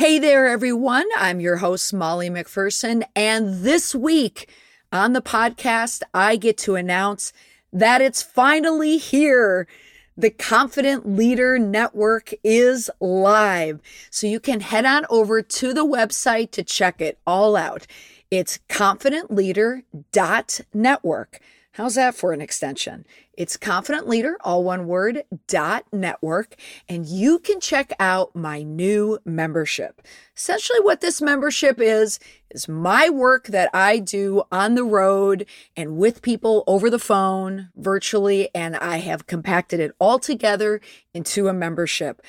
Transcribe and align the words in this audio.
Hey 0.00 0.18
there, 0.18 0.48
everyone. 0.48 1.06
I'm 1.14 1.40
your 1.40 1.58
host, 1.58 1.92
Molly 1.92 2.30
McPherson. 2.30 3.02
And 3.14 3.64
this 3.64 3.94
week 3.94 4.48
on 4.90 5.12
the 5.12 5.20
podcast, 5.20 6.00
I 6.14 6.36
get 6.36 6.56
to 6.60 6.74
announce 6.74 7.34
that 7.70 8.00
it's 8.00 8.22
finally 8.22 8.96
here. 8.96 9.68
The 10.16 10.30
Confident 10.30 11.06
Leader 11.06 11.58
Network 11.58 12.32
is 12.42 12.88
live. 12.98 13.82
So 14.08 14.26
you 14.26 14.40
can 14.40 14.60
head 14.60 14.86
on 14.86 15.04
over 15.10 15.42
to 15.42 15.74
the 15.74 15.84
website 15.84 16.50
to 16.52 16.64
check 16.64 17.02
it 17.02 17.18
all 17.26 17.54
out. 17.54 17.86
It's 18.30 18.58
confidentleader.network. 18.70 21.40
How's 21.80 21.94
that 21.94 22.14
for 22.14 22.34
an 22.34 22.42
extension? 22.42 23.06
It's 23.32 23.56
Confident 23.56 24.06
Leader, 24.06 24.36
all 24.42 24.62
one 24.62 24.86
word, 24.86 25.24
dot 25.46 25.86
network, 25.90 26.56
and 26.90 27.06
you 27.06 27.38
can 27.38 27.58
check 27.58 27.90
out 27.98 28.36
my 28.36 28.62
new 28.62 29.18
membership. 29.24 30.02
Essentially, 30.36 30.80
what 30.80 31.00
this 31.00 31.22
membership 31.22 31.80
is, 31.80 32.20
is 32.50 32.68
my 32.68 33.08
work 33.08 33.46
that 33.46 33.70
I 33.72 33.98
do 33.98 34.42
on 34.52 34.74
the 34.74 34.84
road 34.84 35.46
and 35.74 35.96
with 35.96 36.20
people 36.20 36.64
over 36.66 36.90
the 36.90 36.98
phone, 36.98 37.70
virtually, 37.74 38.50
and 38.54 38.76
I 38.76 38.98
have 38.98 39.26
compacted 39.26 39.80
it 39.80 39.92
all 39.98 40.18
together 40.18 40.82
into 41.14 41.48
a 41.48 41.54
membership. 41.54 42.20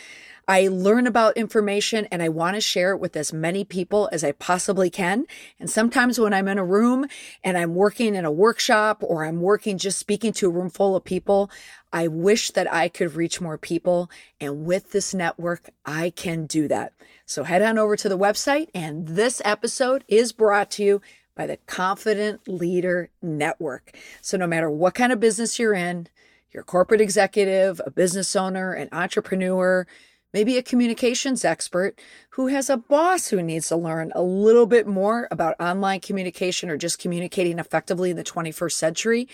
I 0.51 0.67
learn 0.67 1.07
about 1.07 1.37
information 1.37 2.09
and 2.11 2.21
I 2.21 2.27
want 2.27 2.55
to 2.55 2.61
share 2.61 2.91
it 2.91 2.99
with 2.99 3.15
as 3.15 3.31
many 3.31 3.63
people 3.63 4.09
as 4.11 4.21
I 4.21 4.33
possibly 4.33 4.89
can. 4.89 5.25
And 5.61 5.69
sometimes 5.69 6.19
when 6.19 6.33
I'm 6.33 6.49
in 6.49 6.57
a 6.57 6.65
room 6.65 7.05
and 7.41 7.57
I'm 7.57 7.73
working 7.73 8.15
in 8.15 8.25
a 8.25 8.33
workshop 8.33 9.01
or 9.01 9.23
I'm 9.23 9.39
working 9.39 9.77
just 9.77 9.97
speaking 9.97 10.33
to 10.33 10.47
a 10.47 10.49
room 10.49 10.69
full 10.69 10.93
of 10.93 11.05
people, 11.05 11.49
I 11.93 12.09
wish 12.09 12.51
that 12.51 12.69
I 12.69 12.89
could 12.89 13.15
reach 13.15 13.39
more 13.39 13.57
people. 13.57 14.11
And 14.41 14.65
with 14.65 14.91
this 14.91 15.13
network, 15.13 15.69
I 15.85 16.09
can 16.09 16.47
do 16.47 16.67
that. 16.67 16.91
So 17.25 17.45
head 17.45 17.61
on 17.61 17.77
over 17.77 17.95
to 17.95 18.09
the 18.09 18.17
website. 18.17 18.67
And 18.75 19.07
this 19.07 19.41
episode 19.45 20.03
is 20.09 20.33
brought 20.33 20.69
to 20.71 20.83
you 20.83 21.01
by 21.33 21.47
the 21.47 21.59
Confident 21.65 22.45
Leader 22.45 23.09
Network. 23.21 23.95
So 24.19 24.35
no 24.35 24.47
matter 24.47 24.69
what 24.69 24.95
kind 24.95 25.13
of 25.13 25.21
business 25.21 25.57
you're 25.57 25.73
in, 25.73 26.09
you're 26.51 26.63
a 26.63 26.65
corporate 26.65 26.99
executive, 26.99 27.79
a 27.85 27.89
business 27.89 28.35
owner, 28.35 28.73
an 28.73 28.89
entrepreneur, 28.91 29.87
maybe 30.33 30.57
a 30.57 30.63
communications 30.63 31.43
expert 31.45 31.99
who 32.31 32.47
has 32.47 32.69
a 32.69 32.77
boss 32.77 33.27
who 33.27 33.41
needs 33.41 33.67
to 33.67 33.75
learn 33.75 34.11
a 34.15 34.21
little 34.21 34.65
bit 34.65 34.87
more 34.87 35.27
about 35.31 35.59
online 35.59 35.99
communication 35.99 36.69
or 36.69 36.77
just 36.77 36.99
communicating 36.99 37.59
effectively 37.59 38.11
in 38.11 38.17
the 38.17 38.23
21st 38.23 38.71
century, 38.73 39.27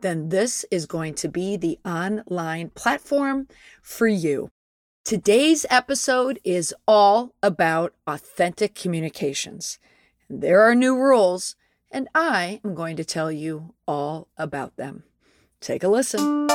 then 0.00 0.28
this 0.28 0.64
is 0.70 0.86
going 0.86 1.14
to 1.14 1.28
be 1.28 1.56
the 1.56 1.78
online 1.84 2.70
platform 2.70 3.48
for 3.82 4.06
you. 4.06 4.50
Today's 5.04 5.66
episode 5.68 6.38
is 6.44 6.74
all 6.86 7.34
about 7.42 7.92
authentic 8.06 8.74
communications. 8.74 9.78
There 10.30 10.62
are 10.62 10.74
new 10.74 10.96
rules, 10.96 11.56
and 11.90 12.08
I 12.14 12.60
am 12.64 12.74
going 12.74 12.96
to 12.96 13.04
tell 13.04 13.32
you 13.32 13.74
all 13.86 14.28
about 14.36 14.76
them. 14.76 15.02
Take 15.60 15.82
a 15.82 15.88
listen. 15.88 16.48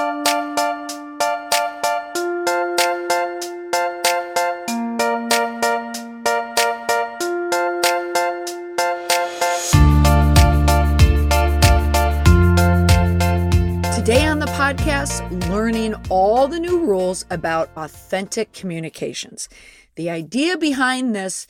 Podcast, 14.67 15.49
learning 15.49 15.95
all 16.09 16.45
the 16.45 16.59
new 16.59 16.81
rules 16.81 17.25
about 17.29 17.69
authentic 17.77 18.51
communications. 18.51 19.47
The 19.95 20.09
idea 20.09 20.57
behind 20.57 21.15
this 21.15 21.47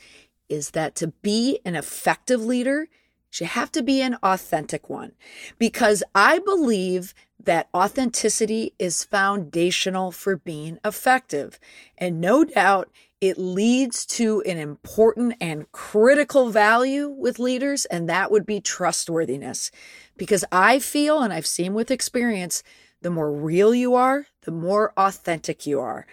is 0.48 0.70
that 0.70 0.94
to 0.94 1.08
be 1.08 1.58
an 1.64 1.74
effective 1.74 2.44
leader, 2.44 2.86
you 3.34 3.46
have 3.46 3.72
to 3.72 3.82
be 3.82 4.02
an 4.02 4.18
authentic 4.22 4.88
one 4.88 5.14
because 5.58 6.04
I 6.14 6.38
believe 6.38 7.12
that 7.42 7.68
authenticity 7.74 8.72
is 8.78 9.02
foundational 9.02 10.12
for 10.12 10.36
being 10.36 10.78
effective. 10.84 11.58
And 11.96 12.20
no 12.20 12.44
doubt 12.44 12.88
it 13.20 13.36
leads 13.36 14.06
to 14.06 14.42
an 14.42 14.58
important 14.58 15.34
and 15.40 15.70
critical 15.72 16.50
value 16.50 17.08
with 17.08 17.40
leaders, 17.40 17.84
and 17.86 18.08
that 18.08 18.30
would 18.30 18.46
be 18.46 18.60
trustworthiness. 18.60 19.72
Because 20.16 20.44
I 20.52 20.78
feel, 20.78 21.20
and 21.20 21.32
I've 21.32 21.48
seen 21.48 21.74
with 21.74 21.90
experience, 21.90 22.62
the 23.02 23.10
more 23.10 23.32
real 23.32 23.74
you 23.74 23.94
are, 23.94 24.26
the 24.42 24.50
more 24.50 24.92
authentic 24.96 25.66
you 25.66 25.80
are. 25.80 26.06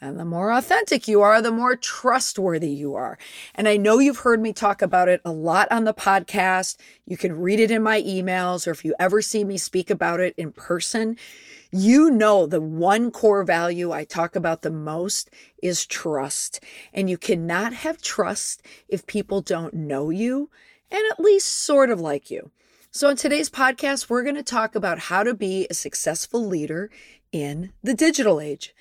And 0.00 0.18
the 0.18 0.24
more 0.24 0.52
authentic 0.52 1.06
you 1.06 1.20
are, 1.20 1.40
the 1.40 1.52
more 1.52 1.76
trustworthy 1.76 2.70
you 2.70 2.96
are. 2.96 3.16
And 3.54 3.68
I 3.68 3.76
know 3.76 4.00
you've 4.00 4.18
heard 4.18 4.40
me 4.40 4.52
talk 4.52 4.82
about 4.82 5.08
it 5.08 5.20
a 5.24 5.30
lot 5.30 5.70
on 5.70 5.84
the 5.84 5.94
podcast. 5.94 6.76
You 7.06 7.16
can 7.16 7.38
read 7.38 7.60
it 7.60 7.70
in 7.70 7.84
my 7.84 8.02
emails, 8.02 8.66
or 8.66 8.72
if 8.72 8.84
you 8.84 8.96
ever 8.98 9.22
see 9.22 9.44
me 9.44 9.56
speak 9.56 9.90
about 9.90 10.18
it 10.18 10.34
in 10.36 10.50
person, 10.50 11.16
you 11.70 12.10
know 12.10 12.46
the 12.46 12.60
one 12.60 13.12
core 13.12 13.44
value 13.44 13.92
I 13.92 14.02
talk 14.02 14.34
about 14.34 14.62
the 14.62 14.72
most 14.72 15.30
is 15.62 15.86
trust. 15.86 16.58
And 16.92 17.08
you 17.08 17.16
cannot 17.16 17.72
have 17.72 18.02
trust 18.02 18.60
if 18.88 19.06
people 19.06 19.40
don't 19.40 19.72
know 19.72 20.10
you 20.10 20.50
and 20.90 21.02
at 21.12 21.20
least 21.20 21.46
sort 21.46 21.90
of 21.90 22.00
like 22.00 22.28
you. 22.28 22.50
So, 22.94 23.08
in 23.08 23.16
today's 23.16 23.48
podcast, 23.48 24.10
we're 24.10 24.22
going 24.22 24.34
to 24.34 24.42
talk 24.42 24.74
about 24.74 24.98
how 24.98 25.22
to 25.22 25.32
be 25.32 25.66
a 25.70 25.72
successful 25.72 26.46
leader 26.46 26.90
in 27.32 27.72
the 27.82 27.94
digital 27.94 28.38
age. 28.38 28.74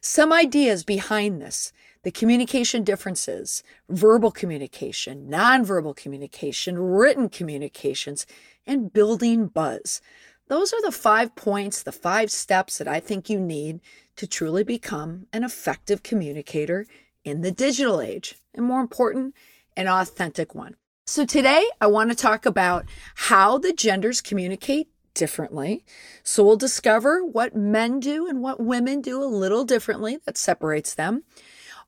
Some 0.00 0.32
ideas 0.32 0.84
behind 0.84 1.42
this 1.42 1.70
the 2.02 2.10
communication 2.10 2.82
differences, 2.82 3.62
verbal 3.90 4.30
communication, 4.30 5.28
nonverbal 5.30 5.94
communication, 5.94 6.78
written 6.78 7.28
communications, 7.28 8.24
and 8.66 8.90
building 8.90 9.48
buzz. 9.48 10.00
Those 10.46 10.72
are 10.72 10.80
the 10.80 10.90
five 10.90 11.36
points, 11.36 11.82
the 11.82 11.92
five 11.92 12.30
steps 12.30 12.78
that 12.78 12.88
I 12.88 13.00
think 13.00 13.28
you 13.28 13.38
need 13.38 13.80
to 14.16 14.26
truly 14.26 14.64
become 14.64 15.26
an 15.30 15.44
effective 15.44 16.02
communicator 16.02 16.86
in 17.22 17.42
the 17.42 17.52
digital 17.52 18.00
age, 18.00 18.36
and 18.54 18.64
more 18.64 18.80
important, 18.80 19.34
an 19.76 19.88
authentic 19.88 20.54
one. 20.54 20.76
So 21.08 21.24
today 21.24 21.64
I 21.80 21.86
want 21.86 22.10
to 22.10 22.14
talk 22.14 22.44
about 22.44 22.84
how 23.14 23.56
the 23.56 23.72
genders 23.72 24.20
communicate 24.20 24.88
differently. 25.14 25.82
So 26.22 26.44
we'll 26.44 26.58
discover 26.58 27.24
what 27.24 27.56
men 27.56 27.98
do 27.98 28.28
and 28.28 28.42
what 28.42 28.60
women 28.60 29.00
do 29.00 29.22
a 29.22 29.24
little 29.24 29.64
differently 29.64 30.18
that 30.26 30.36
separates 30.36 30.92
them. 30.92 31.24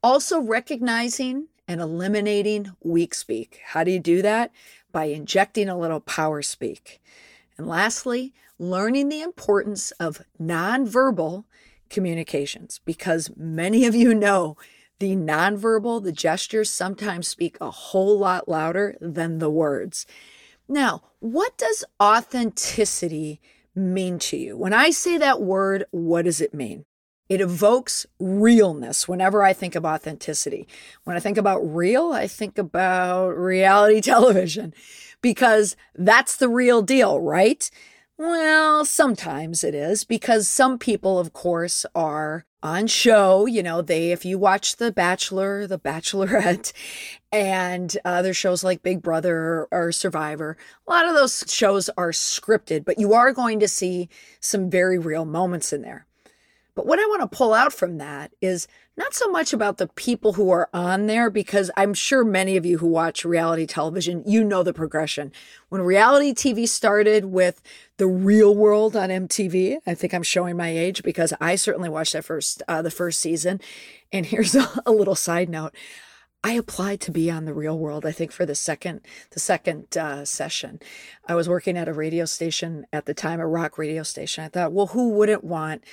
Also 0.02 0.40
recognizing 0.40 1.48
and 1.68 1.82
eliminating 1.82 2.70
weak 2.82 3.12
speak. 3.12 3.60
How 3.62 3.84
do 3.84 3.90
you 3.90 3.98
do 3.98 4.22
that? 4.22 4.52
By 4.90 5.04
injecting 5.04 5.68
a 5.68 5.78
little 5.78 6.00
power 6.00 6.40
speak. 6.40 6.98
And 7.58 7.66
lastly, 7.66 8.32
learning 8.58 9.10
the 9.10 9.20
importance 9.20 9.90
of 10.00 10.22
nonverbal 10.40 11.44
communications 11.90 12.80
because 12.86 13.30
many 13.36 13.84
of 13.84 13.94
you 13.94 14.14
know 14.14 14.56
the 15.00 15.16
nonverbal, 15.16 16.02
the 16.02 16.12
gestures 16.12 16.70
sometimes 16.70 17.26
speak 17.26 17.56
a 17.60 17.70
whole 17.70 18.18
lot 18.18 18.48
louder 18.48 18.96
than 19.00 19.38
the 19.38 19.50
words. 19.50 20.06
Now, 20.68 21.02
what 21.18 21.56
does 21.58 21.84
authenticity 22.00 23.40
mean 23.74 24.18
to 24.20 24.36
you? 24.36 24.56
When 24.56 24.74
I 24.74 24.90
say 24.90 25.18
that 25.18 25.40
word, 25.40 25.84
what 25.90 26.26
does 26.26 26.40
it 26.40 26.54
mean? 26.54 26.84
It 27.30 27.40
evokes 27.40 28.06
realness 28.18 29.08
whenever 29.08 29.42
I 29.42 29.52
think 29.52 29.74
of 29.74 29.86
authenticity. 29.86 30.68
When 31.04 31.16
I 31.16 31.20
think 31.20 31.38
about 31.38 31.60
real, 31.60 32.12
I 32.12 32.26
think 32.26 32.58
about 32.58 33.30
reality 33.30 34.00
television 34.02 34.74
because 35.22 35.76
that's 35.94 36.36
the 36.36 36.48
real 36.48 36.82
deal, 36.82 37.20
right? 37.20 37.70
Well, 38.22 38.84
sometimes 38.84 39.64
it 39.64 39.74
is 39.74 40.04
because 40.04 40.46
some 40.46 40.78
people, 40.78 41.18
of 41.18 41.32
course, 41.32 41.86
are 41.94 42.44
on 42.62 42.86
show. 42.86 43.46
You 43.46 43.62
know, 43.62 43.80
they, 43.80 44.12
if 44.12 44.26
you 44.26 44.38
watch 44.38 44.76
The 44.76 44.92
Bachelor, 44.92 45.66
The 45.66 45.78
Bachelorette, 45.78 46.74
and 47.32 47.96
other 48.04 48.34
shows 48.34 48.62
like 48.62 48.82
Big 48.82 49.00
Brother 49.00 49.66
or 49.70 49.90
Survivor, 49.90 50.58
a 50.86 50.90
lot 50.90 51.08
of 51.08 51.14
those 51.14 51.44
shows 51.48 51.88
are 51.96 52.10
scripted, 52.10 52.84
but 52.84 52.98
you 52.98 53.14
are 53.14 53.32
going 53.32 53.58
to 53.58 53.68
see 53.68 54.10
some 54.38 54.68
very 54.68 54.98
real 54.98 55.24
moments 55.24 55.72
in 55.72 55.80
there. 55.80 56.06
But 56.74 56.86
what 56.86 56.98
I 56.98 57.06
want 57.06 57.22
to 57.22 57.36
pull 57.36 57.52
out 57.52 57.72
from 57.72 57.98
that 57.98 58.32
is 58.40 58.68
not 58.96 59.14
so 59.14 59.28
much 59.30 59.52
about 59.52 59.78
the 59.78 59.88
people 59.88 60.34
who 60.34 60.50
are 60.50 60.68
on 60.72 61.06
there, 61.06 61.30
because 61.30 61.70
I'm 61.76 61.94
sure 61.94 62.24
many 62.24 62.56
of 62.56 62.66
you 62.66 62.78
who 62.78 62.86
watch 62.86 63.24
reality 63.24 63.66
television, 63.66 64.22
you 64.26 64.44
know 64.44 64.62
the 64.62 64.74
progression. 64.74 65.32
When 65.68 65.82
reality 65.82 66.32
TV 66.32 66.68
started 66.68 67.26
with 67.26 67.62
the 67.96 68.06
real 68.06 68.54
world 68.54 68.96
on 68.96 69.08
MTV, 69.08 69.78
I 69.86 69.94
think 69.94 70.12
I'm 70.12 70.22
showing 70.22 70.56
my 70.56 70.68
age 70.68 71.02
because 71.02 71.32
I 71.40 71.56
certainly 71.56 71.88
watched 71.88 72.12
that 72.12 72.24
first, 72.24 72.62
uh, 72.68 72.82
the 72.82 72.90
first 72.90 73.20
season. 73.20 73.60
And 74.12 74.26
here's 74.26 74.54
a, 74.56 74.68
a 74.84 74.92
little 74.92 75.14
side 75.14 75.48
note. 75.48 75.74
I 76.42 76.52
applied 76.52 77.02
to 77.02 77.10
be 77.10 77.30
on 77.30 77.44
the 77.44 77.52
real 77.52 77.78
world. 77.78 78.06
I 78.06 78.12
think 78.12 78.32
for 78.32 78.46
the 78.46 78.54
second 78.54 79.02
the 79.32 79.40
second 79.40 79.94
uh, 79.96 80.24
session, 80.24 80.80
I 81.28 81.34
was 81.34 81.50
working 81.50 81.76
at 81.76 81.88
a 81.88 81.92
radio 81.92 82.24
station 82.24 82.86
at 82.94 83.04
the 83.04 83.12
time, 83.12 83.40
a 83.40 83.46
rock 83.46 83.76
radio 83.76 84.02
station. 84.02 84.44
I 84.44 84.48
thought, 84.48 84.72
well, 84.72 84.88
who 84.88 85.10
wouldn't 85.10 85.44
want 85.44 85.84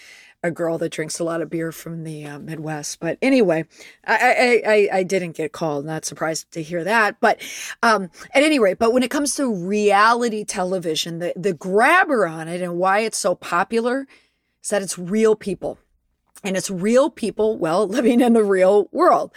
a 0.43 0.51
girl 0.51 0.77
that 0.77 0.91
drinks 0.91 1.19
a 1.19 1.23
lot 1.23 1.41
of 1.41 1.49
beer 1.49 1.71
from 1.71 2.03
the 2.03 2.25
uh, 2.25 2.39
Midwest. 2.39 2.99
But 2.99 3.17
anyway, 3.21 3.65
I, 4.05 4.61
I, 4.65 4.71
I, 4.71 4.97
I, 4.99 5.03
didn't 5.03 5.31
get 5.31 5.51
called. 5.51 5.85
Not 5.85 6.05
surprised 6.05 6.51
to 6.51 6.61
hear 6.61 6.83
that. 6.83 7.19
But 7.19 7.41
um, 7.81 8.11
at 8.33 8.43
any 8.43 8.59
rate, 8.59 8.77
but 8.77 8.93
when 8.93 9.03
it 9.03 9.09
comes 9.09 9.35
to 9.35 9.53
reality 9.53 10.45
television, 10.45 11.19
the, 11.19 11.33
the 11.35 11.53
grabber 11.53 12.27
on 12.27 12.47
it 12.47 12.61
and 12.61 12.77
why 12.77 12.99
it's 12.99 13.17
so 13.17 13.33
popular 13.33 14.07
is 14.63 14.69
that 14.69 14.81
it's 14.81 14.97
real 14.97 15.35
people. 15.35 15.79
And 16.43 16.55
it's 16.55 16.69
real 16.69 17.09
people, 17.09 17.57
well, 17.57 17.87
living 17.87 18.21
in 18.21 18.33
the 18.33 18.43
real 18.43 18.89
world 18.91 19.31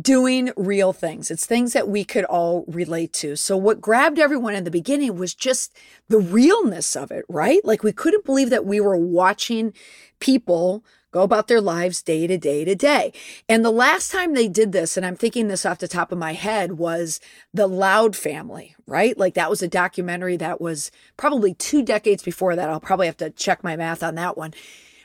doing 0.00 0.50
real 0.56 0.92
things. 0.92 1.30
It's 1.30 1.46
things 1.46 1.72
that 1.72 1.88
we 1.88 2.04
could 2.04 2.24
all 2.24 2.64
relate 2.66 3.12
to. 3.14 3.36
So 3.36 3.56
what 3.56 3.80
grabbed 3.80 4.18
everyone 4.18 4.54
in 4.54 4.64
the 4.64 4.70
beginning 4.70 5.16
was 5.16 5.34
just 5.34 5.76
the 6.08 6.18
realness 6.18 6.96
of 6.96 7.10
it, 7.10 7.24
right? 7.28 7.64
Like 7.64 7.82
we 7.82 7.92
couldn't 7.92 8.24
believe 8.24 8.50
that 8.50 8.66
we 8.66 8.80
were 8.80 8.96
watching 8.96 9.72
people 10.20 10.84
go 11.14 11.22
about 11.22 11.46
their 11.46 11.60
lives 11.60 12.02
day 12.02 12.26
to 12.26 12.36
day 12.36 12.64
to 12.64 12.74
day. 12.74 13.12
And 13.48 13.64
the 13.64 13.70
last 13.70 14.10
time 14.10 14.34
they 14.34 14.48
did 14.48 14.72
this, 14.72 14.96
and 14.96 15.06
I'm 15.06 15.14
thinking 15.14 15.46
this 15.46 15.64
off 15.64 15.78
the 15.78 15.86
top 15.86 16.10
of 16.10 16.18
my 16.18 16.32
head, 16.32 16.72
was 16.72 17.20
the 17.52 17.68
Loud 17.68 18.16
family, 18.16 18.74
right? 18.84 19.16
Like 19.16 19.34
that 19.34 19.48
was 19.48 19.62
a 19.62 19.68
documentary 19.68 20.36
that 20.38 20.60
was 20.60 20.90
probably 21.16 21.54
two 21.54 21.84
decades 21.84 22.24
before 22.24 22.56
that. 22.56 22.68
I'll 22.68 22.80
probably 22.80 23.06
have 23.06 23.16
to 23.18 23.30
check 23.30 23.62
my 23.62 23.76
math 23.76 24.02
on 24.02 24.16
that 24.16 24.36
one. 24.36 24.54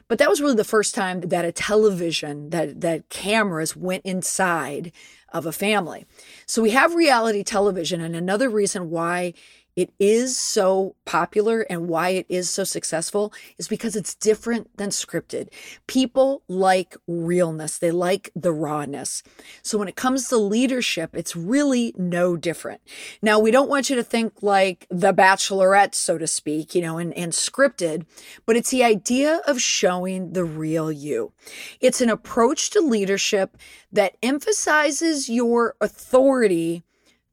But 0.09 0.17
that 0.17 0.29
was 0.29 0.41
really 0.41 0.55
the 0.55 0.63
first 0.63 0.95
time 0.95 1.21
that 1.21 1.45
a 1.45 1.51
television, 1.51 2.49
that, 2.49 2.81
that 2.81 3.09
cameras 3.09 3.75
went 3.75 4.03
inside 4.03 4.91
of 5.31 5.45
a 5.45 5.51
family. 5.51 6.05
So 6.47 6.63
we 6.63 6.71
have 6.71 6.95
reality 6.95 7.43
television. 7.43 8.01
And 8.01 8.15
another 8.15 8.49
reason 8.49 8.89
why 8.89 9.33
it 9.79 9.93
is 9.97 10.37
so 10.37 10.97
popular 11.05 11.61
and 11.61 11.87
why 11.87 12.09
it 12.09 12.25
is 12.27 12.49
so 12.49 12.65
successful 12.65 13.31
is 13.57 13.69
because 13.69 13.95
it's 13.95 14.13
different 14.13 14.75
than 14.75 14.89
scripted. 14.89 15.47
People 15.87 16.43
like 16.49 16.97
realness, 17.07 17.77
they 17.77 17.89
like 17.89 18.29
the 18.35 18.51
rawness. 18.51 19.23
So 19.61 19.77
when 19.77 19.87
it 19.87 19.95
comes 19.95 20.27
to 20.27 20.37
leadership, 20.37 21.15
it's 21.15 21.33
really 21.33 21.95
no 21.97 22.35
different. 22.35 22.81
Now, 23.21 23.39
we 23.39 23.51
don't 23.51 23.69
want 23.69 23.89
you 23.89 23.95
to 23.95 24.03
think 24.03 24.43
like 24.43 24.85
The 24.89 25.13
Bachelorette, 25.13 25.95
so 25.95 26.17
to 26.17 26.27
speak, 26.27 26.75
you 26.75 26.81
know, 26.81 26.97
and, 26.97 27.13
and 27.13 27.31
scripted, 27.31 28.05
but 28.45 28.57
it's 28.57 28.71
the 28.71 28.83
idea 28.83 29.39
of 29.47 29.61
showing 29.61 30.33
the 30.33 30.43
real 30.43 30.91
you. 30.91 31.31
It's 31.79 32.01
an 32.01 32.09
approach 32.09 32.69
to 32.71 32.81
leadership 32.81 33.55
that 33.93 34.17
emphasizes 34.21 35.29
your 35.29 35.77
authority 35.79 36.83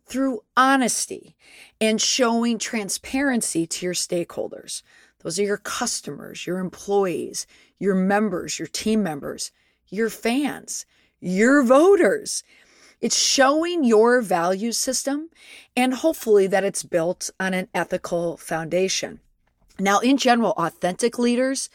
through 0.07 0.41
honesty 0.57 1.37
and 1.81 2.01
showing 2.01 2.59
transparency 2.59 3.67
to 3.67 3.87
your 3.87 3.95
stakeholders. 3.95 4.83
Those 5.23 5.39
are 5.39 5.45
your 5.45 5.57
customers, 5.57 6.47
your 6.47 6.59
employees, 6.59 7.47
your 7.79 7.95
members, 7.95 8.59
your 8.59 8.69
team 8.69 9.03
members, 9.03 9.51
your 9.89 10.09
fans, 10.09 10.87
your 11.21 11.63
voters. 11.63 12.45
It's 13.01 13.19
showing 13.19 13.85
your 13.85 14.21
value 14.23 14.73
system 14.73 15.31
and 15.77 15.95
hopefully 15.95 16.47
that 16.47 16.65
it's 16.65 16.83
built 16.83 17.31
on 17.41 17.55
an 17.55 17.69
ethical 17.75 18.37
foundation. 18.37 19.21
Now, 19.79 19.99
in 19.99 20.17
general, 20.17 20.53
authentic 20.53 21.19
leaders 21.19 21.69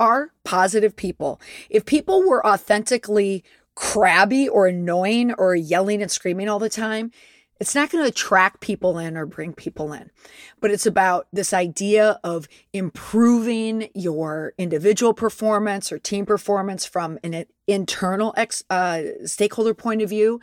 are 0.00 0.30
positive 0.42 0.96
people. 0.96 1.40
If 1.70 1.86
people 1.86 2.28
were 2.28 2.44
authentically 2.44 3.44
crabby 3.74 4.48
or 4.48 4.66
annoying 4.66 5.32
or 5.34 5.54
yelling 5.54 6.02
and 6.02 6.10
screaming 6.10 6.48
all 6.48 6.58
the 6.58 6.68
time, 6.68 7.12
it's 7.60 7.74
not 7.74 7.90
going 7.90 8.02
to 8.02 8.08
attract 8.08 8.60
people 8.60 8.98
in 8.98 9.16
or 9.16 9.26
bring 9.26 9.52
people 9.52 9.92
in, 9.92 10.10
but 10.60 10.70
it's 10.70 10.86
about 10.86 11.28
this 11.32 11.52
idea 11.52 12.18
of 12.24 12.48
improving 12.72 13.88
your 13.94 14.54
individual 14.58 15.14
performance 15.14 15.92
or 15.92 15.98
team 15.98 16.26
performance 16.26 16.84
from 16.84 17.18
an 17.22 17.46
internal 17.66 18.34
ex, 18.36 18.64
uh, 18.70 19.02
stakeholder 19.24 19.74
point 19.74 20.02
of 20.02 20.08
view, 20.08 20.40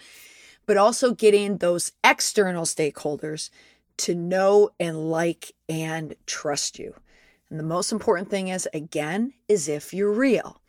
but 0.65 0.77
also 0.77 1.13
getting 1.13 1.57
those 1.57 1.91
external 2.03 2.63
stakeholders 2.63 3.49
to 3.97 4.15
know 4.15 4.69
and 4.79 5.11
like 5.11 5.51
and 5.67 6.15
trust 6.25 6.79
you. 6.79 6.95
And 7.49 7.59
the 7.59 7.63
most 7.63 7.91
important 7.91 8.29
thing 8.29 8.47
is, 8.47 8.67
again, 8.73 9.33
is 9.49 9.67
if 9.67 9.93
you're 9.93 10.13
real. 10.13 10.61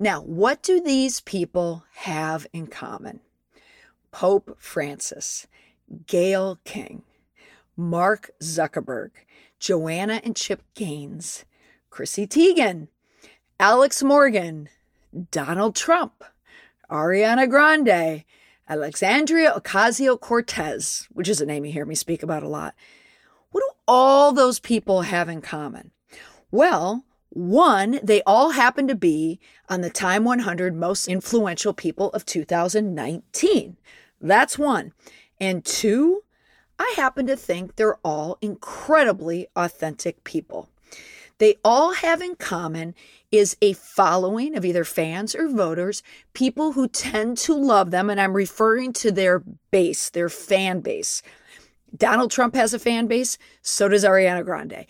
Now, 0.00 0.20
what 0.22 0.62
do 0.62 0.80
these 0.80 1.20
people 1.20 1.84
have 1.94 2.46
in 2.52 2.66
common? 2.66 3.20
Pope 4.10 4.56
Francis. 4.58 5.46
Gayle 6.06 6.58
King, 6.64 7.02
Mark 7.76 8.30
Zuckerberg, 8.42 9.10
Joanna 9.58 10.20
and 10.24 10.36
Chip 10.36 10.62
Gaines, 10.74 11.44
Chrissy 11.90 12.26
Teigen, 12.26 12.88
Alex 13.58 14.02
Morgan, 14.02 14.68
Donald 15.30 15.76
Trump, 15.76 16.24
Ariana 16.90 17.48
Grande, 17.48 18.24
Alexandria 18.68 19.52
Ocasio 19.52 20.18
Cortez, 20.18 21.06
which 21.12 21.28
is 21.28 21.40
a 21.40 21.46
name 21.46 21.64
you 21.64 21.72
hear 21.72 21.84
me 21.84 21.94
speak 21.94 22.22
about 22.22 22.42
a 22.42 22.48
lot. 22.48 22.74
What 23.50 23.60
do 23.60 23.70
all 23.86 24.32
those 24.32 24.58
people 24.58 25.02
have 25.02 25.28
in 25.28 25.40
common? 25.40 25.92
Well, 26.50 27.04
one, 27.30 28.00
they 28.02 28.22
all 28.22 28.50
happen 28.50 28.88
to 28.88 28.94
be 28.94 29.40
on 29.68 29.80
the 29.80 29.90
Time 29.90 30.24
100 30.24 30.74
most 30.74 31.08
influential 31.08 31.72
people 31.72 32.10
of 32.10 32.24
2019. 32.24 33.76
That's 34.20 34.58
one. 34.58 34.92
And 35.40 35.64
two, 35.64 36.22
I 36.78 36.94
happen 36.96 37.26
to 37.26 37.36
think 37.36 37.76
they're 37.76 37.98
all 38.04 38.38
incredibly 38.40 39.48
authentic 39.56 40.24
people. 40.24 40.68
They 41.38 41.56
all 41.64 41.94
have 41.94 42.20
in 42.20 42.36
common 42.36 42.94
is 43.32 43.56
a 43.60 43.72
following 43.72 44.56
of 44.56 44.64
either 44.64 44.84
fans 44.84 45.34
or 45.34 45.48
voters, 45.48 46.02
people 46.32 46.72
who 46.72 46.86
tend 46.86 47.36
to 47.38 47.54
love 47.54 47.90
them. 47.90 48.08
And 48.08 48.20
I'm 48.20 48.34
referring 48.34 48.92
to 48.94 49.10
their 49.10 49.40
base, 49.70 50.10
their 50.10 50.28
fan 50.28 50.80
base. 50.80 51.22
Donald 51.96 52.30
Trump 52.30 52.54
has 52.54 52.74
a 52.74 52.78
fan 52.78 53.06
base, 53.06 53.38
so 53.62 53.88
does 53.88 54.04
Ariana 54.04 54.44
Grande. 54.44 54.86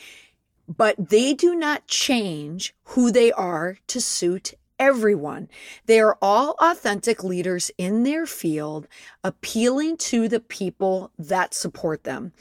But 0.69 0.97
they 1.11 1.35
do 1.35 1.55
not 1.55 1.87
change 1.87 2.75
who 2.85 3.11
they 3.11 3.33
are 3.33 3.79
to 3.89 4.01
suit 4.01 4.55
everyone. 4.79 5.49
They 5.87 6.01
are 6.01 6.19
all 6.21 6.57
authentic 6.61 7.23
leaders 7.23 7.71
in 7.79 8.03
their 8.03 8.27
field, 8.27 8.89
appealing 9.23 9.97
to 9.99 10.29
the 10.29 10.41
people 10.41 11.11
that 11.19 11.55
support 11.55 12.05
them. 12.05 12.33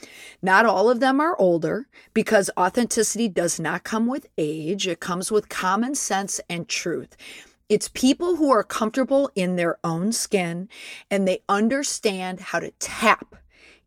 Not 0.42 0.66
all 0.66 0.90
of 0.90 1.00
them 1.00 1.20
are 1.20 1.40
older 1.40 1.88
because 2.14 2.50
authenticity 2.58 3.28
does 3.28 3.60
not 3.60 3.84
come 3.84 4.08
with 4.08 4.28
age, 4.38 4.88
it 4.88 5.00
comes 5.00 5.32
with 5.32 5.50
common 5.50 5.96
sense 5.96 6.42
and 6.50 6.68
truth. 6.68 7.16
It's 7.70 7.88
people 7.90 8.36
who 8.36 8.52
are 8.52 8.64
comfortable 8.64 9.32
in 9.36 9.56
their 9.56 9.78
own 9.84 10.12
skin 10.12 10.70
and 11.10 11.28
they 11.28 11.42
understand 11.48 12.40
how 12.40 12.60
to 12.60 12.72
tap 12.80 13.36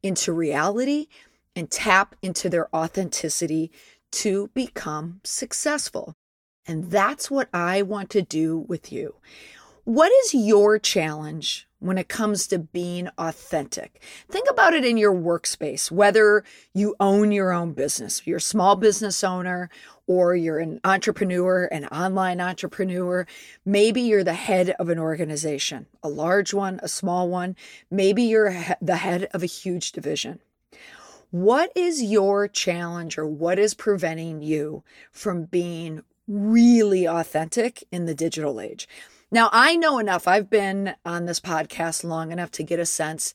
into 0.03 0.33
reality 0.33 1.09
and 1.55 1.71
tap 1.71 2.17
into 2.23 2.49
their 2.49 2.75
authenticity 2.75 3.71
to 4.13 4.51
become 4.55 5.21
successful. 5.25 6.17
And 6.67 6.91
that's 6.91 7.31
what 7.31 7.49
I 7.53 7.83
want 7.83 8.11
to 8.11 8.23
do 8.23 8.59
with 8.59 8.93
you. 8.93 9.15
What 9.85 10.11
is 10.25 10.35
your 10.35 10.81
challenge 10.81 11.69
when 11.79 11.97
it 11.97 12.09
comes 12.09 12.49
to 12.49 12.59
being 12.59 13.09
authentic? 13.19 14.03
Think 14.29 14.51
about 14.51 14.75
it 14.75 14.85
in 14.85 14.97
your 14.97 15.15
workspace, 15.15 15.93
whether 15.93 16.43
you 16.75 16.97
own 16.99 17.31
your 17.31 17.53
own 17.53 17.73
business, 17.73 18.21
you're 18.25 18.39
a 18.39 18.41
small 18.41 18.75
business 18.75 19.23
owner, 19.23 19.71
or 20.09 20.35
you're 20.35 20.59
an 20.59 20.81
entrepreneur, 20.83 21.67
an 21.67 21.87
online 21.87 22.41
entrepreneur. 22.41 23.29
Maybe 23.65 24.01
you're 24.01 24.25
the 24.25 24.35
head 24.35 24.71
of 24.81 24.89
an 24.89 24.99
organization, 24.99 25.87
a 26.03 26.09
large 26.09 26.53
one, 26.53 26.81
a 26.83 26.89
small 26.89 27.29
one. 27.29 27.55
Maybe 27.89 28.25
you're 28.25 28.53
the 28.81 28.97
head 28.97 29.29
of 29.33 29.45
a 29.45 29.47
huge 29.47 29.93
division. 29.93 30.41
What 31.31 31.71
is 31.77 32.03
your 32.03 32.49
challenge 32.49 33.19
or 33.19 33.27
what 33.27 33.59
is 33.59 33.75
preventing 33.75 34.43
you 34.43 34.83
from 35.13 35.45
being 35.45 36.03
really 36.27 37.07
authentic 37.07 37.85
in 37.91 38.07
the 38.07 38.15
digital 38.15 38.61
age. 38.61 38.89
Now, 39.31 39.49
I 39.53 39.77
know 39.77 39.99
enough. 39.99 40.29
I've 40.29 40.49
been 40.49 40.95
on 41.05 41.27
this 41.27 41.41
podcast 41.41 42.05
long 42.05 42.31
enough 42.31 42.51
to 42.53 42.63
get 42.63 42.79
a 42.79 42.87
sense 42.87 43.35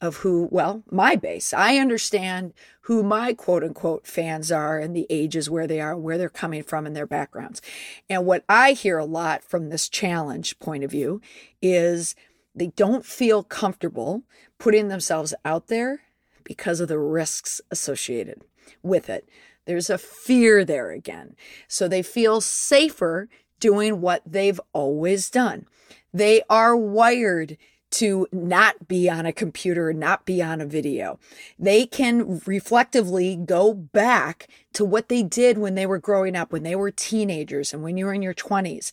of 0.00 0.16
who, 0.16 0.48
well, 0.50 0.82
my 0.90 1.14
base. 1.14 1.54
I 1.54 1.76
understand 1.76 2.52
who 2.82 3.04
my 3.04 3.32
quote 3.34 3.62
unquote 3.62 4.06
fans 4.06 4.50
are 4.50 4.78
and 4.78 4.94
the 4.94 5.06
ages 5.08 5.48
where 5.48 5.68
they 5.68 5.80
are, 5.80 5.96
where 5.96 6.18
they're 6.18 6.28
coming 6.28 6.64
from 6.64 6.86
and 6.86 6.94
their 6.94 7.06
backgrounds. 7.06 7.62
And 8.10 8.26
what 8.26 8.44
I 8.48 8.72
hear 8.72 8.98
a 8.98 9.04
lot 9.04 9.44
from 9.44 9.68
this 9.68 9.88
challenge 9.88 10.58
point 10.58 10.82
of 10.82 10.90
view 10.90 11.20
is 11.60 12.16
they 12.54 12.68
don't 12.68 13.06
feel 13.06 13.44
comfortable 13.44 14.24
putting 14.58 14.88
themselves 14.88 15.34
out 15.44 15.68
there 15.68 16.02
because 16.44 16.80
of 16.80 16.88
the 16.88 16.98
risks 16.98 17.60
associated 17.70 18.42
with 18.82 19.08
it. 19.08 19.28
There's 19.66 19.90
a 19.90 19.98
fear 19.98 20.64
there 20.64 20.90
again. 20.90 21.36
So 21.68 21.88
they 21.88 22.02
feel 22.02 22.40
safer 22.40 23.28
doing 23.60 24.00
what 24.00 24.22
they've 24.26 24.60
always 24.72 25.30
done. 25.30 25.66
They 26.12 26.42
are 26.50 26.76
wired 26.76 27.56
to 27.92 28.26
not 28.32 28.88
be 28.88 29.08
on 29.08 29.26
a 29.26 29.32
computer, 29.32 29.92
not 29.92 30.24
be 30.24 30.42
on 30.42 30.60
a 30.60 30.66
video. 30.66 31.18
They 31.58 31.86
can 31.86 32.40
reflectively 32.46 33.36
go 33.36 33.74
back 33.74 34.48
to 34.72 34.84
what 34.84 35.08
they 35.08 35.22
did 35.22 35.58
when 35.58 35.74
they 35.74 35.86
were 35.86 35.98
growing 35.98 36.34
up, 36.34 36.52
when 36.52 36.62
they 36.62 36.74
were 36.74 36.90
teenagers, 36.90 37.72
and 37.72 37.82
when 37.82 37.98
you 37.98 38.06
were 38.06 38.14
in 38.14 38.22
your 38.22 38.34
20s. 38.34 38.92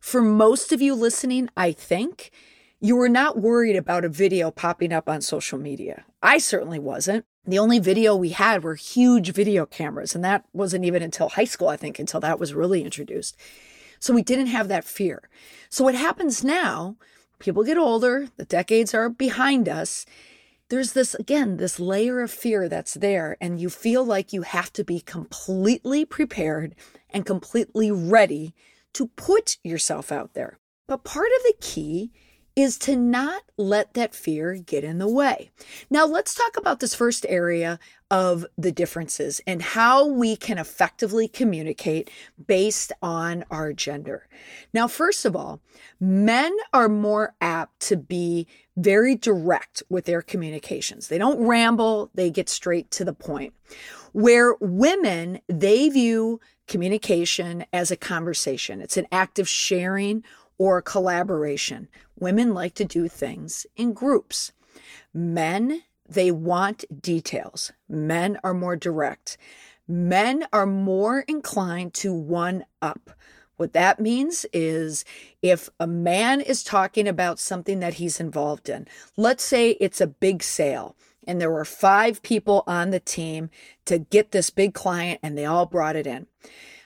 For 0.00 0.20
most 0.20 0.72
of 0.72 0.82
you 0.82 0.94
listening, 0.94 1.48
I 1.56 1.70
think 1.70 2.32
you 2.80 2.96
were 2.96 3.08
not 3.08 3.38
worried 3.38 3.76
about 3.76 4.04
a 4.04 4.08
video 4.08 4.50
popping 4.50 4.92
up 4.92 5.08
on 5.08 5.20
social 5.20 5.58
media. 5.58 6.04
I 6.20 6.38
certainly 6.38 6.80
wasn't. 6.80 7.24
The 7.44 7.58
only 7.58 7.80
video 7.80 8.14
we 8.14 8.28
had 8.30 8.62
were 8.62 8.76
huge 8.76 9.32
video 9.32 9.66
cameras, 9.66 10.14
and 10.14 10.24
that 10.24 10.44
wasn't 10.52 10.84
even 10.84 11.02
until 11.02 11.30
high 11.30 11.44
school, 11.44 11.68
I 11.68 11.76
think, 11.76 11.98
until 11.98 12.20
that 12.20 12.38
was 12.38 12.54
really 12.54 12.84
introduced. 12.84 13.36
So 13.98 14.14
we 14.14 14.22
didn't 14.22 14.46
have 14.46 14.68
that 14.68 14.84
fear. 14.84 15.28
So 15.68 15.82
what 15.82 15.96
happens 15.96 16.44
now, 16.44 16.96
people 17.40 17.64
get 17.64 17.76
older, 17.76 18.28
the 18.36 18.44
decades 18.44 18.94
are 18.94 19.08
behind 19.08 19.68
us. 19.68 20.06
There's 20.68 20.92
this, 20.92 21.14
again, 21.16 21.56
this 21.56 21.80
layer 21.80 22.20
of 22.20 22.30
fear 22.30 22.68
that's 22.68 22.94
there, 22.94 23.36
and 23.40 23.60
you 23.60 23.70
feel 23.70 24.04
like 24.04 24.32
you 24.32 24.42
have 24.42 24.72
to 24.74 24.84
be 24.84 25.00
completely 25.00 26.04
prepared 26.04 26.76
and 27.10 27.26
completely 27.26 27.90
ready 27.90 28.54
to 28.92 29.08
put 29.08 29.58
yourself 29.64 30.12
out 30.12 30.34
there. 30.34 30.58
But 30.86 31.02
part 31.02 31.28
of 31.36 31.42
the 31.42 31.54
key 31.60 32.12
is 32.54 32.76
to 32.78 32.96
not 32.96 33.42
let 33.56 33.94
that 33.94 34.14
fear 34.14 34.54
get 34.56 34.84
in 34.84 34.98
the 34.98 35.08
way. 35.08 35.50
Now, 35.90 36.06
let's 36.06 36.34
talk 36.34 36.56
about 36.56 36.80
this 36.80 36.94
first 36.94 37.24
area 37.28 37.78
of 38.10 38.44
the 38.58 38.72
differences 38.72 39.40
and 39.46 39.62
how 39.62 40.06
we 40.06 40.36
can 40.36 40.58
effectively 40.58 41.28
communicate 41.28 42.10
based 42.46 42.92
on 43.00 43.44
our 43.50 43.72
gender. 43.72 44.28
Now, 44.74 44.86
first 44.86 45.24
of 45.24 45.34
all, 45.34 45.60
men 45.98 46.54
are 46.74 46.90
more 46.90 47.34
apt 47.40 47.80
to 47.88 47.96
be 47.96 48.46
very 48.76 49.14
direct 49.14 49.82
with 49.88 50.04
their 50.04 50.20
communications. 50.20 51.08
They 51.08 51.18
don't 51.18 51.46
ramble, 51.46 52.10
they 52.14 52.30
get 52.30 52.48
straight 52.48 52.90
to 52.92 53.04
the 53.04 53.14
point. 53.14 53.54
Where 54.12 54.56
women, 54.60 55.40
they 55.48 55.88
view 55.88 56.38
communication 56.68 57.64
as 57.72 57.90
a 57.90 57.96
conversation, 57.96 58.82
it's 58.82 58.98
an 58.98 59.06
act 59.10 59.38
of 59.38 59.48
sharing 59.48 60.22
or 60.62 60.80
collaboration. 60.80 61.88
Women 62.20 62.54
like 62.54 62.74
to 62.74 62.84
do 62.84 63.08
things 63.08 63.66
in 63.74 63.92
groups. 63.92 64.52
Men, 65.12 65.82
they 66.08 66.30
want 66.30 66.84
details. 67.02 67.72
Men 67.88 68.38
are 68.44 68.54
more 68.54 68.76
direct. 68.76 69.36
Men 69.88 70.46
are 70.52 70.64
more 70.64 71.24
inclined 71.26 71.94
to 71.94 72.14
one 72.14 72.64
up. 72.80 73.10
What 73.56 73.72
that 73.72 73.98
means 73.98 74.46
is 74.52 75.04
if 75.42 75.68
a 75.80 75.88
man 75.88 76.40
is 76.40 76.62
talking 76.62 77.08
about 77.08 77.40
something 77.40 77.80
that 77.80 77.94
he's 77.94 78.20
involved 78.20 78.68
in, 78.68 78.86
let's 79.16 79.42
say 79.42 79.70
it's 79.80 80.00
a 80.00 80.06
big 80.06 80.44
sale 80.44 80.94
and 81.26 81.40
there 81.40 81.50
were 81.50 81.64
five 81.64 82.22
people 82.22 82.62
on 82.68 82.90
the 82.90 83.00
team 83.00 83.50
to 83.86 83.98
get 83.98 84.30
this 84.30 84.50
big 84.50 84.74
client 84.74 85.18
and 85.24 85.36
they 85.36 85.44
all 85.44 85.66
brought 85.66 85.96
it 85.96 86.06
in. 86.06 86.28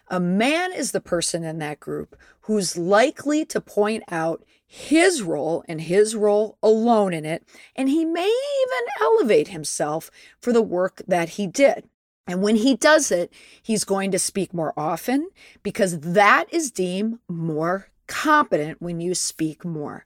A 0.08 0.20
man 0.20 0.72
is 0.72 0.92
the 0.92 1.00
person 1.00 1.44
in 1.44 1.58
that 1.58 1.80
group 1.80 2.16
who's 2.46 2.76
likely 2.76 3.44
to 3.44 3.60
point 3.60 4.02
out 4.08 4.44
his 4.66 5.22
role 5.22 5.64
and 5.68 5.80
his 5.80 6.14
role 6.14 6.58
alone 6.62 7.12
in 7.12 7.24
it, 7.24 7.44
and 7.74 7.88
he 7.88 8.04
may 8.04 8.26
even 8.26 8.86
elevate 9.00 9.48
himself 9.48 10.10
for 10.40 10.52
the 10.52 10.62
work 10.62 11.02
that 11.06 11.30
he 11.30 11.46
did. 11.46 11.88
And 12.26 12.42
when 12.42 12.56
he 12.56 12.74
does 12.74 13.12
it, 13.12 13.32
he's 13.62 13.84
going 13.84 14.10
to 14.10 14.18
speak 14.18 14.52
more 14.52 14.72
often 14.76 15.30
because 15.62 16.00
that 16.00 16.46
is 16.52 16.70
deemed 16.72 17.18
more 17.28 17.88
competent 18.06 18.80
when 18.80 19.00
you 19.00 19.14
speak 19.14 19.64
more. 19.64 20.04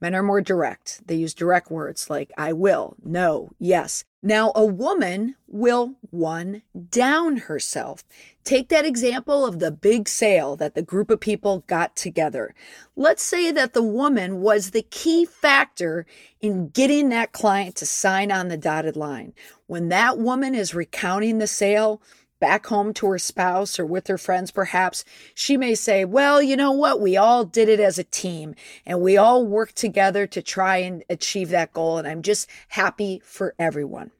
Men 0.00 0.14
are 0.14 0.22
more 0.22 0.40
direct. 0.40 1.06
They 1.06 1.16
use 1.16 1.34
direct 1.34 1.70
words 1.70 2.10
like 2.10 2.32
I 2.36 2.52
will, 2.52 2.96
no, 3.02 3.50
yes. 3.58 4.04
Now, 4.22 4.52
a 4.54 4.64
woman 4.64 5.36
will 5.46 5.96
one 6.10 6.62
down 6.90 7.38
herself. 7.38 8.04
Take 8.44 8.68
that 8.70 8.84
example 8.84 9.46
of 9.46 9.60
the 9.60 9.70
big 9.70 10.08
sale 10.08 10.56
that 10.56 10.74
the 10.74 10.82
group 10.82 11.10
of 11.10 11.20
people 11.20 11.62
got 11.68 11.94
together. 11.94 12.54
Let's 12.96 13.22
say 13.22 13.52
that 13.52 13.72
the 13.72 13.82
woman 13.82 14.40
was 14.40 14.70
the 14.70 14.82
key 14.82 15.24
factor 15.24 16.06
in 16.40 16.68
getting 16.68 17.08
that 17.10 17.32
client 17.32 17.76
to 17.76 17.86
sign 17.86 18.32
on 18.32 18.48
the 18.48 18.56
dotted 18.56 18.96
line. 18.96 19.32
When 19.68 19.90
that 19.90 20.18
woman 20.18 20.56
is 20.56 20.74
recounting 20.74 21.38
the 21.38 21.46
sale, 21.46 22.02
back 22.40 22.66
home 22.66 22.92
to 22.92 23.06
her 23.06 23.18
spouse 23.20 23.78
or 23.78 23.86
with 23.86 24.08
her 24.08 24.18
friends, 24.18 24.50
perhaps, 24.50 25.04
she 25.32 25.56
may 25.56 25.76
say, 25.76 26.04
Well, 26.04 26.42
you 26.42 26.56
know 26.56 26.72
what? 26.72 27.00
We 27.00 27.16
all 27.16 27.44
did 27.44 27.68
it 27.68 27.78
as 27.78 28.00
a 28.00 28.04
team 28.04 28.56
and 28.84 29.00
we 29.00 29.16
all 29.16 29.46
worked 29.46 29.76
together 29.76 30.26
to 30.26 30.42
try 30.42 30.78
and 30.78 31.04
achieve 31.08 31.50
that 31.50 31.72
goal. 31.72 31.98
And 31.98 32.08
I'm 32.08 32.22
just 32.22 32.50
happy 32.66 33.22
for 33.24 33.54
everyone. 33.60 34.10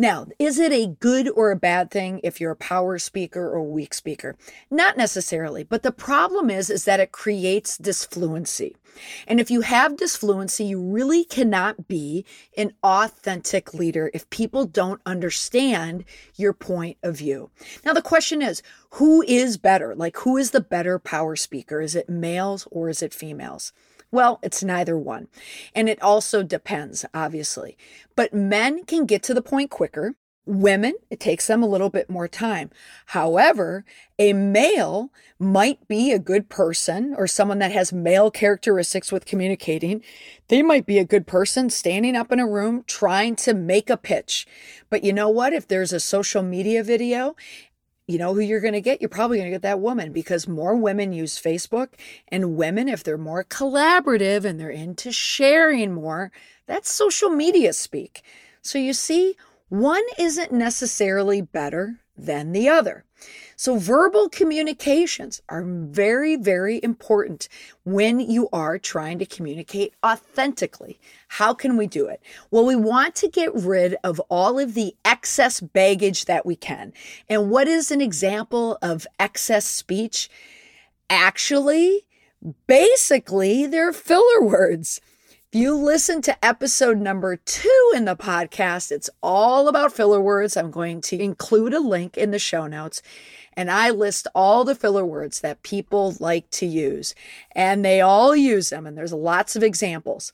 Now, 0.00 0.28
is 0.38 0.58
it 0.58 0.72
a 0.72 0.86
good 0.86 1.28
or 1.28 1.50
a 1.50 1.56
bad 1.56 1.90
thing 1.90 2.22
if 2.24 2.40
you're 2.40 2.52
a 2.52 2.56
power 2.56 2.98
speaker 2.98 3.50
or 3.50 3.56
a 3.56 3.62
weak 3.62 3.92
speaker? 3.92 4.34
Not 4.70 4.96
necessarily, 4.96 5.62
but 5.62 5.82
the 5.82 5.92
problem 5.92 6.48
is 6.48 6.70
is 6.70 6.86
that 6.86 7.00
it 7.00 7.12
creates 7.12 7.76
disfluency. 7.76 8.76
And 9.26 9.40
if 9.40 9.50
you 9.50 9.60
have 9.60 9.98
disfluency, 9.98 10.64
you 10.64 10.80
really 10.80 11.22
cannot 11.24 11.86
be 11.86 12.24
an 12.56 12.72
authentic 12.82 13.74
leader 13.74 14.10
if 14.14 14.30
people 14.30 14.64
don't 14.64 15.02
understand 15.04 16.06
your 16.34 16.54
point 16.54 16.96
of 17.02 17.18
view. 17.18 17.50
Now 17.84 17.92
the 17.92 18.00
question 18.00 18.40
is, 18.40 18.62
who 18.92 19.20
is 19.28 19.58
better? 19.58 19.94
Like 19.94 20.16
who 20.16 20.38
is 20.38 20.52
the 20.52 20.62
better 20.62 20.98
power 20.98 21.36
speaker? 21.36 21.82
Is 21.82 21.94
it 21.94 22.08
males 22.08 22.66
or 22.70 22.88
is 22.88 23.02
it 23.02 23.12
females? 23.12 23.74
Well, 24.12 24.40
it's 24.42 24.64
neither 24.64 24.98
one. 24.98 25.28
And 25.74 25.88
it 25.88 26.02
also 26.02 26.42
depends, 26.42 27.04
obviously. 27.14 27.76
But 28.16 28.34
men 28.34 28.84
can 28.84 29.06
get 29.06 29.22
to 29.24 29.34
the 29.34 29.42
point 29.42 29.70
quicker. 29.70 30.14
Women, 30.46 30.94
it 31.10 31.20
takes 31.20 31.46
them 31.46 31.62
a 31.62 31.68
little 31.68 31.90
bit 31.90 32.10
more 32.10 32.26
time. 32.26 32.70
However, 33.06 33.84
a 34.18 34.32
male 34.32 35.12
might 35.38 35.86
be 35.86 36.10
a 36.10 36.18
good 36.18 36.48
person 36.48 37.14
or 37.16 37.28
someone 37.28 37.60
that 37.60 37.70
has 37.70 37.92
male 37.92 38.30
characteristics 38.32 39.12
with 39.12 39.26
communicating. 39.26 40.02
They 40.48 40.62
might 40.62 40.86
be 40.86 40.98
a 40.98 41.04
good 41.04 41.26
person 41.26 41.70
standing 41.70 42.16
up 42.16 42.32
in 42.32 42.40
a 42.40 42.48
room 42.48 42.82
trying 42.88 43.36
to 43.36 43.54
make 43.54 43.90
a 43.90 43.96
pitch. 43.96 44.46
But 44.88 45.04
you 45.04 45.12
know 45.12 45.28
what? 45.28 45.52
If 45.52 45.68
there's 45.68 45.92
a 45.92 46.00
social 46.00 46.42
media 46.42 46.82
video 46.82 47.36
you 48.10 48.18
know 48.18 48.34
who 48.34 48.40
you're 48.40 48.60
going 48.60 48.74
to 48.74 48.80
get? 48.80 49.00
You're 49.00 49.08
probably 49.08 49.38
going 49.38 49.50
to 49.50 49.54
get 49.54 49.62
that 49.62 49.80
woman 49.80 50.12
because 50.12 50.48
more 50.48 50.74
women 50.76 51.12
use 51.12 51.40
Facebook. 51.40 51.90
And 52.28 52.56
women, 52.56 52.88
if 52.88 53.04
they're 53.04 53.16
more 53.16 53.44
collaborative 53.44 54.44
and 54.44 54.58
they're 54.58 54.68
into 54.68 55.12
sharing 55.12 55.94
more, 55.94 56.32
that's 56.66 56.90
social 56.90 57.30
media 57.30 57.72
speak. 57.72 58.22
So 58.62 58.78
you 58.78 58.92
see, 58.92 59.36
one 59.68 60.02
isn't 60.18 60.52
necessarily 60.52 61.40
better 61.40 62.00
than 62.16 62.52
the 62.52 62.68
other. 62.68 63.04
So, 63.56 63.76
verbal 63.76 64.28
communications 64.28 65.42
are 65.48 65.62
very, 65.62 66.36
very 66.36 66.80
important 66.82 67.48
when 67.84 68.20
you 68.20 68.48
are 68.52 68.78
trying 68.78 69.18
to 69.18 69.26
communicate 69.26 69.92
authentically. 70.04 70.98
How 71.28 71.52
can 71.52 71.76
we 71.76 71.86
do 71.86 72.06
it? 72.06 72.22
Well, 72.50 72.64
we 72.64 72.76
want 72.76 73.14
to 73.16 73.28
get 73.28 73.54
rid 73.54 73.96
of 74.02 74.18
all 74.30 74.58
of 74.58 74.74
the 74.74 74.94
excess 75.04 75.60
baggage 75.60 76.24
that 76.24 76.46
we 76.46 76.56
can. 76.56 76.92
And 77.28 77.50
what 77.50 77.68
is 77.68 77.90
an 77.90 78.00
example 78.00 78.78
of 78.80 79.06
excess 79.18 79.66
speech? 79.66 80.30
Actually, 81.08 82.06
basically, 82.66 83.66
they're 83.66 83.92
filler 83.92 84.42
words. 84.42 85.00
If 85.52 85.58
you 85.60 85.74
listen 85.74 86.22
to 86.22 86.44
episode 86.44 86.98
number 86.98 87.34
two 87.34 87.92
in 87.96 88.04
the 88.04 88.14
podcast, 88.14 88.92
it's 88.92 89.10
all 89.20 89.66
about 89.66 89.92
filler 89.92 90.20
words. 90.20 90.56
I'm 90.56 90.70
going 90.70 91.00
to 91.00 91.20
include 91.20 91.74
a 91.74 91.80
link 91.80 92.16
in 92.16 92.30
the 92.30 92.38
show 92.38 92.68
notes 92.68 93.02
and 93.54 93.68
I 93.68 93.90
list 93.90 94.28
all 94.32 94.64
the 94.64 94.76
filler 94.76 95.04
words 95.04 95.40
that 95.40 95.64
people 95.64 96.14
like 96.20 96.48
to 96.50 96.66
use 96.66 97.16
and 97.50 97.84
they 97.84 98.00
all 98.00 98.36
use 98.36 98.70
them. 98.70 98.86
And 98.86 98.96
there's 98.96 99.12
lots 99.12 99.56
of 99.56 99.64
examples. 99.64 100.32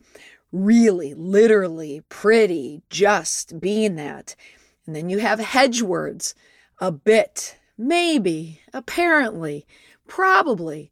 Really, 0.52 1.14
literally, 1.14 2.02
pretty, 2.10 2.82
just 2.90 3.58
being 3.58 3.96
that. 3.96 4.36
And 4.84 4.94
then 4.94 5.08
you 5.08 5.20
have 5.20 5.40
hedge 5.40 5.80
words, 5.80 6.34
a 6.78 6.92
bit, 6.92 7.56
maybe, 7.78 8.60
apparently, 8.74 9.66
probably. 10.06 10.90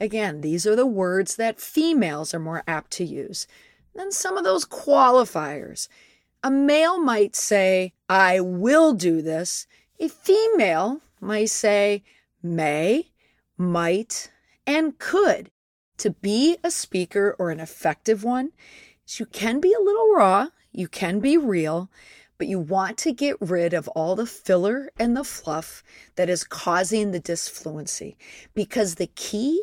Again, 0.00 0.42
these 0.42 0.66
are 0.66 0.76
the 0.76 0.86
words 0.86 1.36
that 1.36 1.60
females 1.60 2.34
are 2.34 2.38
more 2.38 2.62
apt 2.66 2.90
to 2.92 3.04
use. 3.04 3.46
Then 3.96 4.12
some 4.12 4.36
of 4.36 4.44
those 4.44 4.66
qualifiers. 4.66 5.88
A 6.42 6.50
male 6.50 6.98
might 7.02 7.34
say, 7.34 7.94
I 8.08 8.40
will 8.40 8.92
do 8.92 9.22
this. 9.22 9.66
A 9.98 10.08
female 10.08 11.00
might 11.20 11.50
say, 11.50 12.04
may, 12.42 13.10
might, 13.56 14.30
and 14.66 14.98
could. 14.98 15.50
To 15.98 16.10
be 16.10 16.58
a 16.62 16.70
speaker 16.70 17.34
or 17.38 17.50
an 17.50 17.58
effective 17.58 18.22
one, 18.22 18.52
you 19.16 19.24
can 19.24 19.60
be 19.60 19.72
a 19.72 19.82
little 19.82 20.12
raw, 20.14 20.48
you 20.72 20.88
can 20.88 21.20
be 21.20 21.38
real, 21.38 21.90
but 22.36 22.48
you 22.48 22.58
want 22.58 22.98
to 22.98 23.12
get 23.12 23.40
rid 23.40 23.72
of 23.72 23.88
all 23.88 24.14
the 24.14 24.26
filler 24.26 24.90
and 24.98 25.16
the 25.16 25.24
fluff 25.24 25.82
that 26.16 26.28
is 26.28 26.44
causing 26.44 27.10
the 27.10 27.20
disfluency 27.20 28.16
because 28.54 28.96
the 28.96 29.06
key 29.06 29.62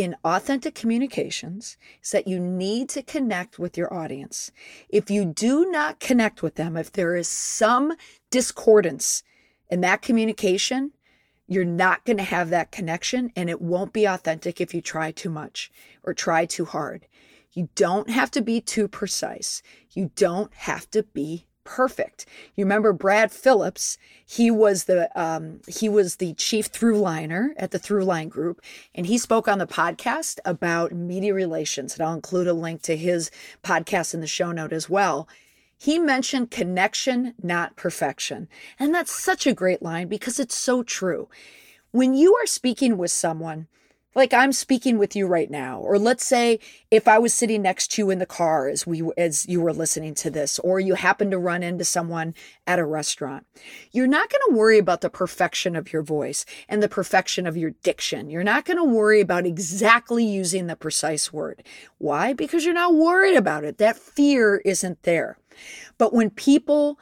in 0.00 0.16
authentic 0.24 0.74
communications 0.74 1.76
is 2.02 2.10
that 2.10 2.26
you 2.26 2.38
need 2.38 2.88
to 2.88 3.02
connect 3.02 3.58
with 3.58 3.76
your 3.76 3.92
audience. 3.92 4.50
If 4.88 5.10
you 5.10 5.26
do 5.26 5.70
not 5.70 6.00
connect 6.00 6.42
with 6.42 6.54
them, 6.54 6.76
if 6.76 6.90
there 6.90 7.14
is 7.16 7.28
some 7.28 7.92
discordance 8.30 9.22
in 9.68 9.82
that 9.82 10.00
communication, 10.00 10.92
you're 11.46 11.64
not 11.64 12.04
going 12.04 12.16
to 12.16 12.22
have 12.22 12.48
that 12.50 12.72
connection 12.72 13.30
and 13.36 13.50
it 13.50 13.60
won't 13.60 13.92
be 13.92 14.06
authentic 14.06 14.60
if 14.60 14.72
you 14.72 14.80
try 14.80 15.10
too 15.10 15.30
much 15.30 15.70
or 16.02 16.14
try 16.14 16.46
too 16.46 16.64
hard. 16.64 17.06
You 17.52 17.68
don't 17.74 18.08
have 18.08 18.30
to 18.32 18.40
be 18.40 18.60
too 18.60 18.88
precise. 18.88 19.62
You 19.90 20.12
don't 20.14 20.54
have 20.54 20.88
to 20.92 21.02
be 21.02 21.46
perfect. 21.64 22.26
You 22.54 22.64
remember 22.64 22.92
Brad 22.92 23.30
Phillips? 23.32 23.98
He 24.24 24.50
was 24.50 24.84
the 24.84 25.10
um, 25.20 25.60
he 25.66 25.88
was 25.88 26.16
the 26.16 26.34
chief 26.34 26.70
throughline 26.70 27.50
at 27.56 27.70
the 27.70 27.78
Throughline 27.78 28.28
Group, 28.28 28.60
and 28.94 29.06
he 29.06 29.18
spoke 29.18 29.46
on 29.46 29.58
the 29.58 29.66
podcast 29.66 30.38
about 30.44 30.92
media 30.92 31.34
relations. 31.34 31.94
And 31.94 32.02
I'll 32.02 32.14
include 32.14 32.46
a 32.46 32.52
link 32.52 32.82
to 32.82 32.96
his 32.96 33.30
podcast 33.62 34.14
in 34.14 34.20
the 34.20 34.26
show 34.26 34.52
note 34.52 34.72
as 34.72 34.88
well. 34.88 35.28
He 35.76 35.98
mentioned 35.98 36.50
connection, 36.50 37.34
not 37.42 37.76
perfection, 37.76 38.48
and 38.78 38.94
that's 38.94 39.12
such 39.12 39.46
a 39.46 39.54
great 39.54 39.82
line 39.82 40.08
because 40.08 40.38
it's 40.38 40.54
so 40.54 40.82
true. 40.82 41.28
When 41.90 42.14
you 42.14 42.34
are 42.36 42.46
speaking 42.46 42.98
with 42.98 43.10
someone 43.10 43.66
like 44.14 44.34
I'm 44.34 44.52
speaking 44.52 44.98
with 44.98 45.14
you 45.14 45.26
right 45.26 45.50
now. 45.50 45.80
Or 45.80 45.98
let's 45.98 46.24
say 46.24 46.58
if 46.90 47.06
I 47.06 47.18
was 47.18 47.32
sitting 47.32 47.62
next 47.62 47.92
to 47.92 48.02
you 48.02 48.10
in 48.10 48.18
the 48.18 48.26
car 48.26 48.68
as 48.68 48.86
we 48.86 49.02
as 49.16 49.46
you 49.48 49.60
were 49.60 49.72
listening 49.72 50.14
to 50.14 50.30
this 50.30 50.58
or 50.60 50.80
you 50.80 50.94
happen 50.94 51.30
to 51.30 51.38
run 51.38 51.62
into 51.62 51.84
someone 51.84 52.34
at 52.66 52.78
a 52.78 52.84
restaurant 52.84 53.46
you're 53.92 54.06
not 54.06 54.30
going 54.30 54.40
to 54.48 54.56
worry 54.56 54.78
about 54.78 55.00
the 55.00 55.10
perfection 55.10 55.76
of 55.76 55.92
your 55.92 56.02
voice 56.02 56.44
and 56.68 56.82
the 56.82 56.88
perfection 56.88 57.46
of 57.46 57.56
your 57.56 57.70
diction. 57.82 58.30
You're 58.30 58.44
not 58.44 58.64
going 58.64 58.76
to 58.76 58.84
worry 58.84 59.20
about 59.20 59.46
exactly 59.46 60.24
using 60.24 60.66
the 60.66 60.76
precise 60.76 61.32
word. 61.32 61.62
Why? 61.98 62.32
Because 62.32 62.64
you're 62.64 62.74
not 62.74 62.94
worried 62.94 63.36
about 63.36 63.64
it. 63.64 63.78
That 63.78 63.96
fear 63.96 64.58
isn't 64.64 65.02
there. 65.02 65.38
But 65.98 66.12
when 66.12 66.30
people 66.30 66.98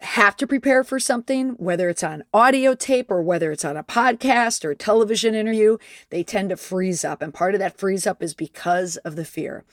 have 0.00 0.36
to 0.36 0.46
prepare 0.46 0.84
for 0.84 1.00
something, 1.00 1.50
whether 1.50 1.88
it's 1.88 2.04
on 2.04 2.24
audio 2.32 2.74
tape 2.74 3.10
or 3.10 3.22
whether 3.22 3.50
it's 3.50 3.64
on 3.64 3.76
a 3.76 3.84
podcast 3.84 4.64
or 4.64 4.70
a 4.70 4.76
television 4.76 5.34
interview, 5.34 5.78
they 6.10 6.22
tend 6.22 6.50
to 6.50 6.56
freeze 6.56 7.04
up. 7.04 7.22
And 7.22 7.32
part 7.32 7.54
of 7.54 7.60
that 7.60 7.78
freeze 7.78 8.06
up 8.06 8.22
is 8.22 8.34
because 8.34 8.96
of 8.98 9.16
the 9.16 9.24
fear. 9.24 9.64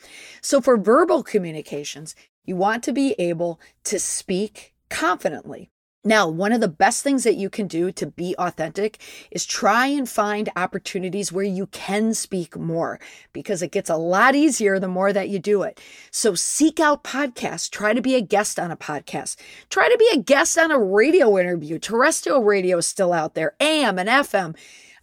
So 0.41 0.61
for 0.61 0.77
verbal 0.77 1.23
communications, 1.23 2.15
you 2.45 2.55
want 2.55 2.83
to 2.83 2.93
be 2.93 3.15
able 3.19 3.59
to 3.85 3.99
speak 3.99 4.73
confidently. 4.89 5.69
Now, 6.05 6.27
one 6.27 6.51
of 6.51 6.59
the 6.59 6.67
best 6.67 7.01
things 7.01 7.23
that 7.23 7.37
you 7.37 7.49
can 7.49 7.65
do 7.65 7.89
to 7.93 8.05
be 8.05 8.35
authentic 8.37 8.99
is 9.31 9.45
try 9.45 9.87
and 9.87 10.07
find 10.07 10.49
opportunities 10.53 11.31
where 11.31 11.45
you 11.45 11.67
can 11.67 12.13
speak 12.13 12.57
more 12.57 12.99
because 13.31 13.61
it 13.61 13.71
gets 13.71 13.89
a 13.89 13.95
lot 13.95 14.35
easier 14.35 14.79
the 14.79 14.89
more 14.89 15.13
that 15.13 15.29
you 15.29 15.39
do 15.39 15.61
it. 15.63 15.79
So 16.11 16.35
seek 16.35 16.81
out 16.81 17.05
podcasts. 17.05 17.69
Try 17.69 17.93
to 17.93 18.01
be 18.01 18.15
a 18.15 18.21
guest 18.21 18.59
on 18.59 18.69
a 18.69 18.75
podcast. 18.75 19.37
Try 19.69 19.87
to 19.87 19.97
be 19.97 20.09
a 20.13 20.21
guest 20.21 20.57
on 20.57 20.71
a 20.71 20.77
radio 20.77 21.37
interview. 21.37 21.79
Terrestrial 21.79 22.43
radio 22.43 22.79
is 22.79 22.87
still 22.87 23.13
out 23.13 23.33
there, 23.33 23.55
AM 23.61 23.97
and 23.97 24.09
FM 24.09 24.57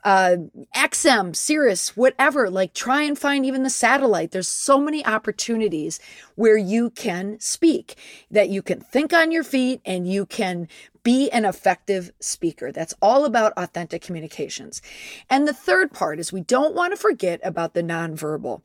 uh, 0.04 0.36
XM, 0.74 1.34
Sirius, 1.36 1.96
whatever. 1.96 2.50
Like 2.50 2.74
try 2.74 3.02
and 3.02 3.18
find 3.18 3.44
even 3.44 3.62
the 3.62 3.70
satellite. 3.70 4.30
There's 4.30 4.48
so 4.48 4.80
many 4.80 5.04
opportunities 5.04 6.00
where 6.34 6.56
you 6.56 6.90
can 6.90 7.38
speak, 7.40 7.96
that 8.30 8.48
you 8.48 8.62
can 8.62 8.80
think 8.80 9.12
on 9.12 9.30
your 9.32 9.44
feet 9.44 9.80
and 9.84 10.10
you 10.10 10.26
can 10.26 10.68
be 11.02 11.30
an 11.30 11.44
effective 11.44 12.12
speaker. 12.20 12.72
That's 12.72 12.94
all 13.00 13.24
about 13.24 13.52
authentic 13.56 14.02
communications. 14.02 14.82
And 15.28 15.46
the 15.46 15.52
third 15.52 15.92
part 15.92 16.18
is 16.18 16.32
we 16.32 16.42
don't 16.42 16.74
want 16.74 16.92
to 16.92 16.96
forget 16.96 17.40
about 17.42 17.74
the 17.74 17.82
nonverbal 17.82 18.62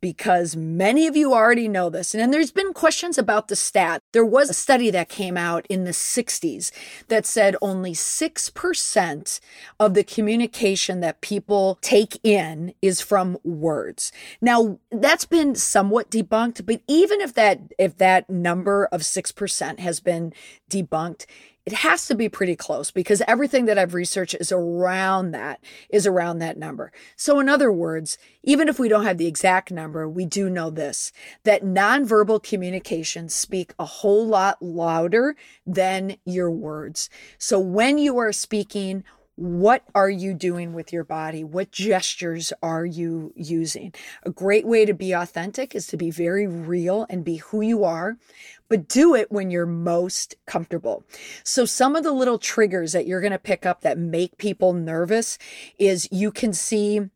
because 0.00 0.54
many 0.54 1.06
of 1.06 1.16
you 1.16 1.32
already 1.32 1.68
know 1.68 1.90
this. 1.90 2.14
And 2.14 2.32
there's 2.32 2.50
been 2.50 2.72
questions 2.72 3.18
about 3.18 3.48
the 3.48 3.56
stat. 3.56 4.02
There 4.12 4.24
was 4.24 4.50
a 4.50 4.54
study 4.54 4.90
that 4.90 5.08
came 5.08 5.36
out 5.36 5.66
in 5.68 5.84
the 5.84 5.90
60s 5.90 6.70
that 7.08 7.26
said 7.26 7.56
only 7.62 7.92
6% 7.92 9.40
of 9.80 9.94
the 9.94 10.04
communication 10.04 11.00
that 11.00 11.20
people 11.20 11.78
take 11.80 12.20
in 12.22 12.74
is 12.82 13.00
from 13.00 13.38
words. 13.42 14.12
Now, 14.40 14.78
that's 14.90 15.24
been 15.24 15.54
somewhat 15.54 16.10
debunked, 16.10 16.66
but 16.66 16.82
even 16.86 17.20
if 17.20 17.34
that 17.34 17.60
if 17.78 17.96
that 17.98 18.28
number 18.28 18.86
of 18.86 19.00
6% 19.00 19.78
has 19.78 20.00
been 20.00 20.32
debunked, 20.70 21.26
it 21.66 21.72
has 21.72 22.06
to 22.06 22.14
be 22.14 22.28
pretty 22.28 22.54
close 22.54 22.92
because 22.92 23.20
everything 23.26 23.64
that 23.64 23.76
I've 23.76 23.92
researched 23.92 24.36
is 24.38 24.52
around 24.52 25.32
that, 25.32 25.60
is 25.90 26.06
around 26.06 26.38
that 26.38 26.56
number. 26.56 26.92
So, 27.16 27.40
in 27.40 27.48
other 27.48 27.72
words, 27.72 28.18
even 28.44 28.68
if 28.68 28.78
we 28.78 28.88
don't 28.88 29.04
have 29.04 29.18
the 29.18 29.26
exact 29.26 29.72
number, 29.72 30.08
we 30.08 30.24
do 30.24 30.48
know 30.48 30.70
this 30.70 31.10
that 31.42 31.64
nonverbal 31.64 32.40
communications 32.42 33.34
speak 33.34 33.74
a 33.80 33.84
whole 33.84 34.26
lot 34.26 34.62
louder 34.62 35.34
than 35.66 36.16
your 36.24 36.52
words. 36.52 37.10
So, 37.36 37.58
when 37.58 37.98
you 37.98 38.16
are 38.18 38.32
speaking, 38.32 39.02
what 39.36 39.82
are 39.94 40.08
you 40.08 40.32
doing 40.32 40.72
with 40.72 40.94
your 40.94 41.04
body? 41.04 41.44
What 41.44 41.70
gestures 41.70 42.54
are 42.62 42.86
you 42.86 43.34
using? 43.36 43.92
A 44.22 44.30
great 44.30 44.66
way 44.66 44.86
to 44.86 44.94
be 44.94 45.12
authentic 45.12 45.74
is 45.74 45.86
to 45.88 45.98
be 45.98 46.10
very 46.10 46.46
real 46.46 47.06
and 47.10 47.22
be 47.22 47.36
who 47.36 47.60
you 47.60 47.84
are, 47.84 48.16
but 48.68 48.88
do 48.88 49.14
it 49.14 49.30
when 49.30 49.50
you're 49.50 49.66
most 49.66 50.34
comfortable. 50.46 51.04
So, 51.44 51.64
some 51.64 51.96
of 51.96 52.04
the 52.04 52.12
little 52.12 52.38
triggers 52.38 52.92
that 52.92 53.06
you're 53.06 53.20
going 53.20 53.32
to 53.32 53.38
pick 53.38 53.66
up 53.66 53.82
that 53.82 53.98
make 53.98 54.38
people 54.38 54.72
nervous 54.72 55.38
is 55.78 56.08
you 56.10 56.30
can 56.30 56.52
see 56.52 57.10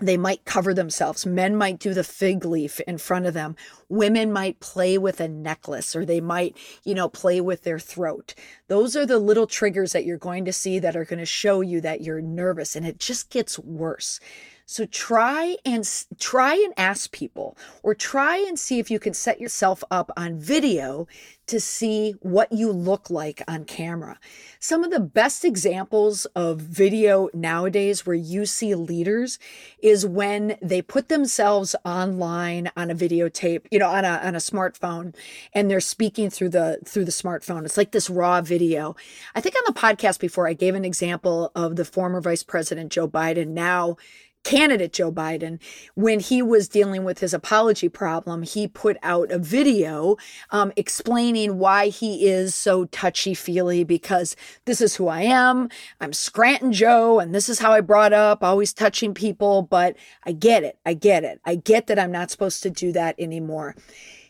they 0.00 0.16
might 0.16 0.44
cover 0.44 0.74
themselves. 0.74 1.26
Men 1.26 1.54
might 1.54 1.78
do 1.78 1.94
the 1.94 2.04
fig 2.04 2.44
leaf 2.44 2.80
in 2.80 2.98
front 2.98 3.26
of 3.26 3.34
them. 3.34 3.56
Women 3.88 4.32
might 4.32 4.60
play 4.60 4.98
with 4.98 5.20
a 5.20 5.28
necklace 5.28 5.94
or 5.94 6.04
they 6.04 6.20
might, 6.20 6.56
you 6.82 6.94
know, 6.94 7.08
play 7.08 7.40
with 7.40 7.62
their 7.62 7.78
throat. 7.78 8.34
Those 8.68 8.96
are 8.96 9.06
the 9.06 9.18
little 9.18 9.46
triggers 9.46 9.92
that 9.92 10.04
you're 10.04 10.18
going 10.18 10.44
to 10.46 10.52
see 10.52 10.78
that 10.78 10.96
are 10.96 11.04
going 11.04 11.18
to 11.18 11.26
show 11.26 11.60
you 11.60 11.80
that 11.82 12.00
you're 12.00 12.20
nervous 12.20 12.74
and 12.74 12.86
it 12.86 12.98
just 12.98 13.30
gets 13.30 13.58
worse. 13.58 14.18
So 14.66 14.86
try 14.86 15.56
and 15.64 15.88
try 16.18 16.54
and 16.54 16.72
ask 16.76 17.12
people 17.12 17.56
or 17.82 17.94
try 17.94 18.38
and 18.38 18.58
see 18.58 18.78
if 18.78 18.90
you 18.90 18.98
can 18.98 19.14
set 19.14 19.40
yourself 19.40 19.82
up 19.90 20.10
on 20.16 20.38
video 20.38 21.06
to 21.46 21.60
see 21.60 22.12
what 22.20 22.52
you 22.52 22.70
look 22.70 23.10
like 23.10 23.42
on 23.48 23.64
camera. 23.64 24.18
Some 24.60 24.84
of 24.84 24.90
the 24.90 25.00
best 25.00 25.44
examples 25.44 26.24
of 26.36 26.60
video 26.60 27.28
nowadays 27.34 28.06
where 28.06 28.16
you 28.16 28.46
see 28.46 28.74
leaders 28.74 29.38
is 29.82 30.06
when 30.06 30.56
they 30.62 30.80
put 30.80 31.08
themselves 31.08 31.74
online 31.84 32.70
on 32.76 32.90
a 32.90 32.94
videotape, 32.94 33.66
you 33.70 33.78
know, 33.78 33.88
on 33.88 34.04
a 34.04 34.20
on 34.22 34.34
a 34.34 34.38
smartphone 34.38 35.14
and 35.52 35.70
they're 35.70 35.80
speaking 35.80 36.30
through 36.30 36.50
the 36.50 36.78
through 36.86 37.04
the 37.04 37.10
smartphone. 37.10 37.64
It's 37.64 37.76
like 37.76 37.92
this 37.92 38.08
raw 38.08 38.40
video. 38.40 38.96
I 39.34 39.40
think 39.40 39.56
on 39.56 39.64
the 39.66 39.78
podcast 39.78 40.20
before 40.20 40.46
I 40.46 40.54
gave 40.54 40.74
an 40.74 40.84
example 40.84 41.50
of 41.54 41.76
the 41.76 41.84
former 41.84 42.20
Vice 42.20 42.44
President 42.44 42.92
Joe 42.92 43.08
Biden 43.08 43.48
now 43.48 43.96
candidate 44.44 44.92
Joe 44.92 45.12
Biden, 45.12 45.58
when 45.94 46.20
he 46.20 46.42
was 46.42 46.68
dealing 46.68 47.04
with 47.04 47.20
his 47.20 47.34
apology 47.34 47.88
problem, 47.88 48.42
he 48.42 48.68
put 48.68 48.96
out 49.02 49.30
a 49.30 49.38
video 49.38 50.16
um, 50.50 50.72
explaining 50.76 51.58
why 51.58 51.88
he 51.88 52.26
is 52.26 52.54
so 52.54 52.86
touchy 52.86 53.34
feely 53.34 53.84
because 53.84 54.36
this 54.64 54.80
is 54.80 54.96
who 54.96 55.08
I 55.08 55.22
am. 55.22 55.68
I'm 56.00 56.12
Scranton 56.12 56.72
Joe, 56.72 57.18
and 57.18 57.34
this 57.34 57.48
is 57.48 57.58
how 57.58 57.72
I 57.72 57.80
brought 57.80 58.12
up, 58.12 58.42
always 58.42 58.72
touching 58.72 59.14
people. 59.14 59.62
But 59.62 59.96
I 60.24 60.32
get 60.32 60.64
it. 60.64 60.78
I 60.84 60.94
get 60.94 61.24
it. 61.24 61.40
I 61.44 61.56
get 61.56 61.86
that 61.86 61.98
I'm 61.98 62.12
not 62.12 62.30
supposed 62.30 62.62
to 62.64 62.70
do 62.70 62.92
that 62.92 63.14
anymore. 63.18 63.76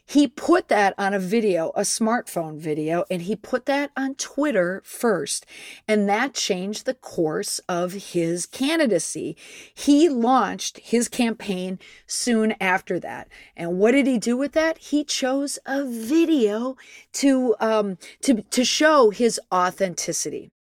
He 0.05 0.27
put 0.27 0.69
that 0.69 0.95
on 0.99 1.15
a 1.15 1.19
video, 1.19 1.71
a 1.75 1.83
smartphone 1.83 2.59
video, 2.59 3.05
and 3.11 3.23
he 3.23 3.37
put 3.37 3.67
that 3.67 3.91
on 3.97 4.15
Twitter 4.17 4.83
first. 4.85 5.47
And 5.89 6.09
that 6.09 6.35
changed 6.35 6.85
the 6.85 6.95
course 6.95 7.61
of 7.69 7.93
his 7.93 8.45
candidacy. 8.45 9.37
He 9.75 10.09
launched 10.09 10.79
his 10.79 11.09
campaign 11.09 11.79
soon 12.07 12.55
after 12.61 12.99
that. 13.01 13.29
And 13.57 13.79
what 13.79 13.93
did 13.93 14.07
he 14.07 14.19
do 14.19 14.37
with 14.37 14.53
that? 14.53 14.79
He 14.79 15.05
chose 15.05 15.59
a 15.65 15.85
video 15.85 16.77
to, 17.15 17.55
um, 17.61 17.97
to, 18.23 18.43
to 18.43 18.65
show 18.65 19.11
his 19.11 19.41
authenticity. 19.53 20.51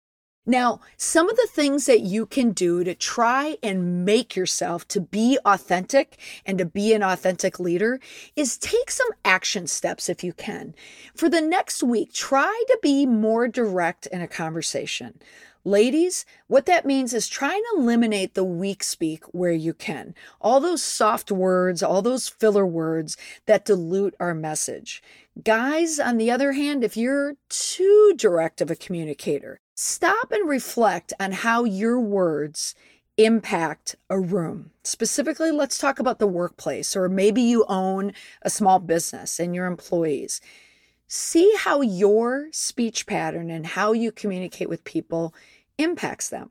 Now, 0.44 0.80
some 0.96 1.30
of 1.30 1.36
the 1.36 1.48
things 1.48 1.86
that 1.86 2.00
you 2.00 2.26
can 2.26 2.50
do 2.50 2.82
to 2.82 2.96
try 2.96 3.58
and 3.62 4.04
make 4.04 4.34
yourself 4.34 4.88
to 4.88 5.00
be 5.00 5.38
authentic 5.44 6.18
and 6.44 6.58
to 6.58 6.64
be 6.64 6.92
an 6.92 7.02
authentic 7.02 7.60
leader 7.60 8.00
is 8.34 8.58
take 8.58 8.90
some 8.90 9.10
action 9.24 9.68
steps 9.68 10.08
if 10.08 10.24
you 10.24 10.32
can. 10.32 10.74
For 11.14 11.28
the 11.28 11.40
next 11.40 11.84
week, 11.84 12.12
try 12.12 12.64
to 12.66 12.78
be 12.82 13.06
more 13.06 13.46
direct 13.46 14.06
in 14.06 14.20
a 14.20 14.26
conversation. 14.26 15.20
Ladies, 15.64 16.26
what 16.48 16.66
that 16.66 16.84
means 16.84 17.14
is 17.14 17.28
try 17.28 17.54
and 17.54 17.64
eliminate 17.80 18.34
the 18.34 18.42
weak 18.42 18.82
speak 18.82 19.22
where 19.26 19.52
you 19.52 19.72
can. 19.72 20.12
All 20.40 20.58
those 20.58 20.82
soft 20.82 21.30
words, 21.30 21.84
all 21.84 22.02
those 22.02 22.28
filler 22.28 22.66
words 22.66 23.16
that 23.46 23.64
dilute 23.64 24.16
our 24.18 24.34
message. 24.34 25.04
Guys, 25.44 26.00
on 26.00 26.16
the 26.16 26.32
other 26.32 26.50
hand, 26.50 26.82
if 26.82 26.96
you're 26.96 27.36
too 27.48 28.12
direct 28.16 28.60
of 28.60 28.72
a 28.72 28.76
communicator, 28.76 29.60
stop 29.74 30.32
and 30.32 30.48
reflect 30.48 31.12
on 31.18 31.32
how 31.32 31.64
your 31.64 31.98
words 32.00 32.74
impact 33.16 33.96
a 34.08 34.18
room. 34.18 34.70
Specifically, 34.84 35.50
let's 35.50 35.78
talk 35.78 35.98
about 35.98 36.18
the 36.18 36.26
workplace, 36.26 36.96
or 36.96 37.08
maybe 37.08 37.42
you 37.42 37.64
own 37.68 38.12
a 38.42 38.50
small 38.50 38.78
business 38.78 39.38
and 39.38 39.54
your 39.54 39.66
employees. 39.66 40.40
See 41.06 41.52
how 41.58 41.82
your 41.82 42.48
speech 42.52 43.06
pattern 43.06 43.50
and 43.50 43.66
how 43.66 43.92
you 43.92 44.12
communicate 44.12 44.68
with 44.68 44.84
people 44.84 45.34
impacts 45.78 46.30
them. 46.30 46.50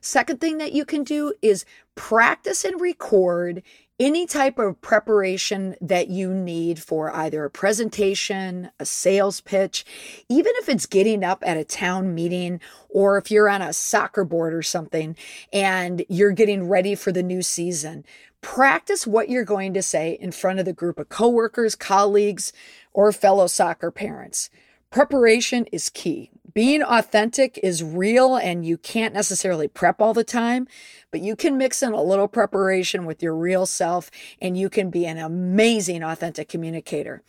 Second 0.00 0.40
thing 0.40 0.58
that 0.58 0.72
you 0.72 0.84
can 0.84 1.02
do 1.02 1.34
is 1.42 1.64
practice 1.94 2.64
and 2.64 2.80
record 2.80 3.62
any 4.00 4.26
type 4.26 4.58
of 4.58 4.80
preparation 4.80 5.76
that 5.82 6.08
you 6.08 6.32
need 6.32 6.82
for 6.82 7.14
either 7.14 7.44
a 7.44 7.50
presentation, 7.50 8.70
a 8.80 8.86
sales 8.86 9.42
pitch, 9.42 9.84
even 10.30 10.52
if 10.56 10.70
it's 10.70 10.86
getting 10.86 11.22
up 11.22 11.42
at 11.46 11.58
a 11.58 11.64
town 11.64 12.14
meeting 12.14 12.60
or 12.88 13.18
if 13.18 13.30
you're 13.30 13.50
on 13.50 13.60
a 13.60 13.74
soccer 13.74 14.24
board 14.24 14.54
or 14.54 14.62
something 14.62 15.14
and 15.52 16.02
you're 16.08 16.32
getting 16.32 16.66
ready 16.66 16.94
for 16.94 17.12
the 17.12 17.22
new 17.22 17.42
season. 17.42 18.02
Practice 18.40 19.06
what 19.06 19.28
you're 19.28 19.44
going 19.44 19.74
to 19.74 19.82
say 19.82 20.16
in 20.18 20.32
front 20.32 20.58
of 20.58 20.64
the 20.64 20.72
group 20.72 20.98
of 20.98 21.10
coworkers, 21.10 21.74
colleagues, 21.74 22.54
or 22.94 23.12
fellow 23.12 23.46
soccer 23.46 23.90
parents. 23.90 24.48
Preparation 24.90 25.66
is 25.66 25.90
key 25.90 26.30
being 26.54 26.82
authentic 26.82 27.58
is 27.62 27.82
real 27.82 28.36
and 28.36 28.64
you 28.64 28.78
can't 28.78 29.14
necessarily 29.14 29.68
prep 29.68 30.00
all 30.00 30.14
the 30.14 30.24
time, 30.24 30.66
but 31.10 31.20
you 31.20 31.36
can 31.36 31.58
mix 31.58 31.82
in 31.82 31.92
a 31.92 32.02
little 32.02 32.28
preparation 32.28 33.06
with 33.06 33.22
your 33.22 33.34
real 33.34 33.66
self 33.66 34.10
and 34.40 34.56
you 34.56 34.70
can 34.70 34.90
be 34.90 35.06
an 35.06 35.18
amazing 35.18 36.02
authentic 36.02 36.48
communicator. 36.48 37.22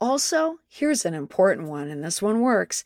Also, 0.00 0.58
here's 0.68 1.06
an 1.06 1.14
important 1.14 1.68
one, 1.68 1.88
and 1.88 2.04
this 2.04 2.20
one 2.20 2.40
works. 2.40 2.84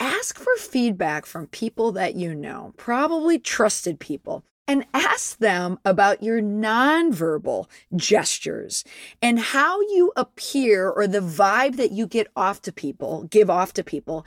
Ask 0.00 0.38
for 0.38 0.56
feedback 0.56 1.26
from 1.26 1.46
people 1.46 1.92
that 1.92 2.14
you 2.14 2.34
know, 2.34 2.72
probably 2.76 3.38
trusted 3.38 4.00
people 4.00 4.44
and 4.70 4.86
ask 4.94 5.38
them 5.38 5.80
about 5.84 6.22
your 6.22 6.40
nonverbal 6.40 7.66
gestures 7.96 8.84
and 9.20 9.40
how 9.40 9.80
you 9.80 10.12
appear 10.14 10.88
or 10.88 11.08
the 11.08 11.18
vibe 11.18 11.74
that 11.74 11.90
you 11.90 12.06
get 12.06 12.28
off 12.36 12.62
to 12.62 12.72
people, 12.72 13.24
give 13.24 13.50
off 13.50 13.72
to 13.72 13.82
people 13.82 14.24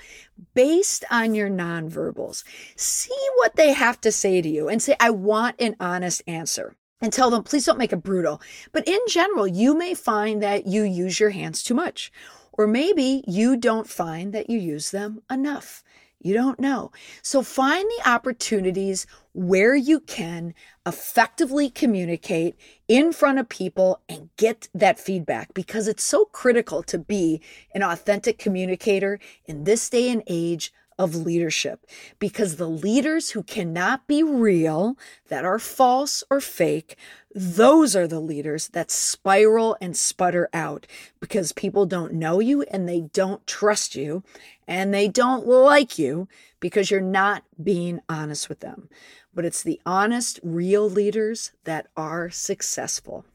based 0.54 1.06
on 1.10 1.34
your 1.34 1.50
nonverbals. 1.50 2.44
See 2.76 3.16
what 3.36 3.56
they 3.56 3.72
have 3.72 4.02
to 4.02 4.12
say 4.12 4.42
to 4.42 4.50
you 4.50 4.68
and 4.68 4.82
say, 4.82 4.98
I 5.00 5.12
want 5.12 5.62
an 5.62 5.78
honest 5.80 6.22
answer. 6.28 6.76
And 7.00 7.14
tell 7.14 7.30
them, 7.30 7.44
please 7.44 7.66
don't 7.66 7.80
make 7.80 7.94
it 7.94 8.04
brutal. 8.04 8.42
But 8.74 8.86
in 8.86 9.00
general, 9.08 9.48
you 9.48 9.78
may 9.78 9.94
find 9.94 10.44
that 10.44 10.68
you 10.68 10.84
use 10.84 11.22
your 11.22 11.30
hands 11.30 11.64
too 11.64 11.74
much. 11.74 12.12
Or 12.52 12.68
maybe 12.68 13.24
you 13.26 13.56
don't 13.56 13.90
find 13.90 14.34
that 14.34 14.50
you 14.50 14.60
use 14.60 14.92
them 14.92 15.22
enough. 15.32 15.86
You 16.24 16.34
don't 16.34 16.60
know. 16.60 16.92
So 17.22 17.44
find 17.44 17.86
the 17.86 18.10
opportunities 18.10 19.06
where 19.34 19.76
you 19.76 20.00
can 20.00 20.54
effectively 20.86 21.70
communicate 21.70 22.58
in 22.88 23.12
front 23.12 23.40
of 23.40 23.50
people 23.50 24.02
and 24.08 24.30
get 24.38 24.70
that 24.74 25.00
feedback 25.00 25.54
because 25.54 25.88
it's 25.88 26.04
so 26.04 26.26
critical 26.26 26.82
to 26.84 26.98
be 26.98 27.42
an 27.76 27.84
authentic 27.84 28.38
communicator 28.38 29.20
in 29.46 29.66
this 29.66 29.90
day 29.90 30.10
and 30.10 30.24
age 30.28 30.72
of 30.98 31.16
leadership 31.16 31.86
because 32.20 32.56
the 32.56 32.70
leaders 32.70 33.32
who 33.32 33.44
cannot 33.44 34.08
be 34.08 34.24
real, 34.24 34.98
that 35.28 35.46
are 35.46 35.60
false 35.60 36.24
or 36.30 36.40
fake, 36.40 36.96
those 37.34 37.96
are 37.96 38.08
the 38.08 38.20
leaders 38.20 38.70
that 38.70 38.92
spiral 38.92 39.76
and 39.82 39.98
sputter 39.98 40.50
out 40.54 40.86
because 41.20 41.52
people 41.52 41.86
don't 41.86 42.14
know 42.14 42.40
you 42.40 42.62
and 42.64 42.88
they 42.88 43.02
don't 43.02 43.46
trust 43.48 43.96
you 43.96 44.24
and 44.68 44.94
they 44.94 45.08
don't 45.08 45.46
like 45.48 45.98
you 45.98 46.28
because 46.60 46.90
you're 46.90 47.02
not 47.02 47.44
being 47.62 48.00
honest 48.08 48.50
with 48.50 48.60
them. 48.60 48.90
But 49.34 49.46
it's 49.46 49.64
the 49.64 49.82
honest, 49.86 50.40
real 50.44 50.90
leaders 50.90 51.52
that 51.64 51.88
are 51.98 52.30
successful. 52.30 53.26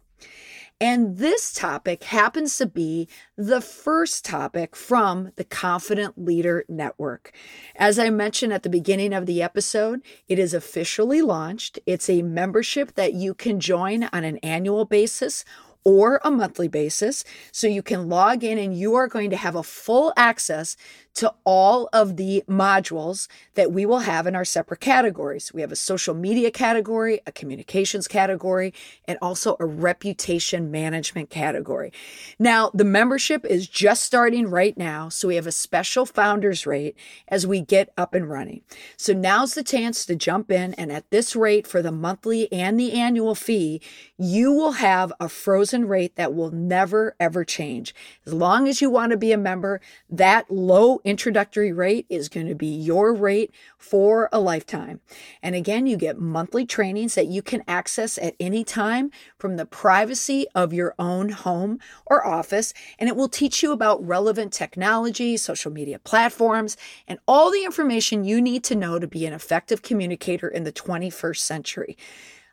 And 0.80 1.16
this 1.18 1.52
topic 1.52 2.04
happens 2.04 2.56
to 2.58 2.66
be 2.66 3.08
the 3.36 3.60
first 3.60 4.24
topic 4.24 4.76
from 4.76 5.32
the 5.34 5.42
Confident 5.42 6.16
Leader 6.16 6.64
Network. 6.68 7.32
As 7.74 7.98
I 7.98 8.10
mentioned 8.10 8.52
at 8.52 8.62
the 8.62 8.70
beginning 8.70 9.12
of 9.12 9.26
the 9.26 9.42
episode, 9.42 10.02
it 10.28 10.38
is 10.38 10.54
officially 10.54 11.20
launched. 11.20 11.80
It's 11.84 12.08
a 12.08 12.22
membership 12.22 12.94
that 12.94 13.14
you 13.14 13.34
can 13.34 13.58
join 13.58 14.04
on 14.12 14.22
an 14.22 14.38
annual 14.38 14.84
basis 14.84 15.44
or 15.82 16.20
a 16.22 16.30
monthly 16.30 16.68
basis. 16.68 17.24
So 17.50 17.66
you 17.66 17.82
can 17.82 18.08
log 18.08 18.44
in 18.44 18.56
and 18.56 18.78
you 18.78 18.94
are 18.94 19.08
going 19.08 19.30
to 19.30 19.36
have 19.36 19.56
a 19.56 19.64
full 19.64 20.12
access 20.16 20.76
to 21.18 21.34
all 21.42 21.88
of 21.92 22.16
the 22.16 22.44
modules 22.48 23.26
that 23.54 23.72
we 23.72 23.84
will 23.84 23.98
have 23.98 24.28
in 24.28 24.36
our 24.36 24.44
separate 24.44 24.78
categories. 24.78 25.52
We 25.52 25.62
have 25.62 25.72
a 25.72 25.76
social 25.76 26.14
media 26.14 26.52
category, 26.52 27.18
a 27.26 27.32
communications 27.32 28.06
category, 28.06 28.72
and 29.04 29.18
also 29.20 29.56
a 29.58 29.66
reputation 29.66 30.70
management 30.70 31.28
category. 31.28 31.92
Now, 32.38 32.70
the 32.72 32.84
membership 32.84 33.44
is 33.44 33.66
just 33.66 34.04
starting 34.04 34.48
right 34.48 34.78
now, 34.78 35.08
so 35.08 35.26
we 35.26 35.34
have 35.34 35.48
a 35.48 35.52
special 35.52 36.06
founders 36.06 36.68
rate 36.68 36.96
as 37.26 37.44
we 37.44 37.62
get 37.62 37.92
up 37.96 38.14
and 38.14 38.30
running. 38.30 38.60
So 38.96 39.12
now's 39.12 39.54
the 39.54 39.64
chance 39.64 40.06
to 40.06 40.14
jump 40.14 40.52
in, 40.52 40.72
and 40.74 40.92
at 40.92 41.10
this 41.10 41.34
rate 41.34 41.66
for 41.66 41.82
the 41.82 41.90
monthly 41.90 42.50
and 42.52 42.78
the 42.78 42.92
annual 42.92 43.34
fee, 43.34 43.80
you 44.16 44.52
will 44.52 44.72
have 44.72 45.12
a 45.18 45.28
frozen 45.28 45.88
rate 45.88 46.14
that 46.14 46.32
will 46.32 46.52
never 46.52 47.16
ever 47.18 47.44
change. 47.44 47.92
As 48.24 48.32
long 48.32 48.68
as 48.68 48.80
you 48.80 48.88
want 48.88 49.10
to 49.10 49.16
be 49.16 49.32
a 49.32 49.36
member, 49.36 49.80
that 50.08 50.48
low 50.48 51.00
introductory 51.08 51.72
rate 51.72 52.04
is 52.10 52.28
going 52.28 52.46
to 52.46 52.54
be 52.54 52.66
your 52.66 53.14
rate 53.14 53.50
for 53.78 54.28
a 54.30 54.38
lifetime. 54.38 55.00
And 55.42 55.54
again, 55.54 55.86
you 55.86 55.96
get 55.96 56.18
monthly 56.18 56.66
trainings 56.66 57.14
that 57.14 57.28
you 57.28 57.40
can 57.40 57.62
access 57.66 58.18
at 58.18 58.36
any 58.38 58.62
time 58.62 59.10
from 59.38 59.56
the 59.56 59.64
privacy 59.64 60.46
of 60.54 60.74
your 60.74 60.94
own 60.98 61.30
home 61.30 61.78
or 62.04 62.26
office. 62.26 62.74
And 62.98 63.08
it 63.08 63.16
will 63.16 63.30
teach 63.30 63.62
you 63.62 63.72
about 63.72 64.06
relevant 64.06 64.52
technology, 64.52 65.38
social 65.38 65.72
media 65.72 65.98
platforms, 65.98 66.76
and 67.06 67.18
all 67.26 67.50
the 67.50 67.64
information 67.64 68.24
you 68.24 68.42
need 68.42 68.62
to 68.64 68.76
know 68.76 68.98
to 68.98 69.06
be 69.06 69.24
an 69.24 69.32
effective 69.32 69.80
communicator 69.80 70.48
in 70.48 70.64
the 70.64 70.72
21st 70.72 71.38
century. 71.38 71.96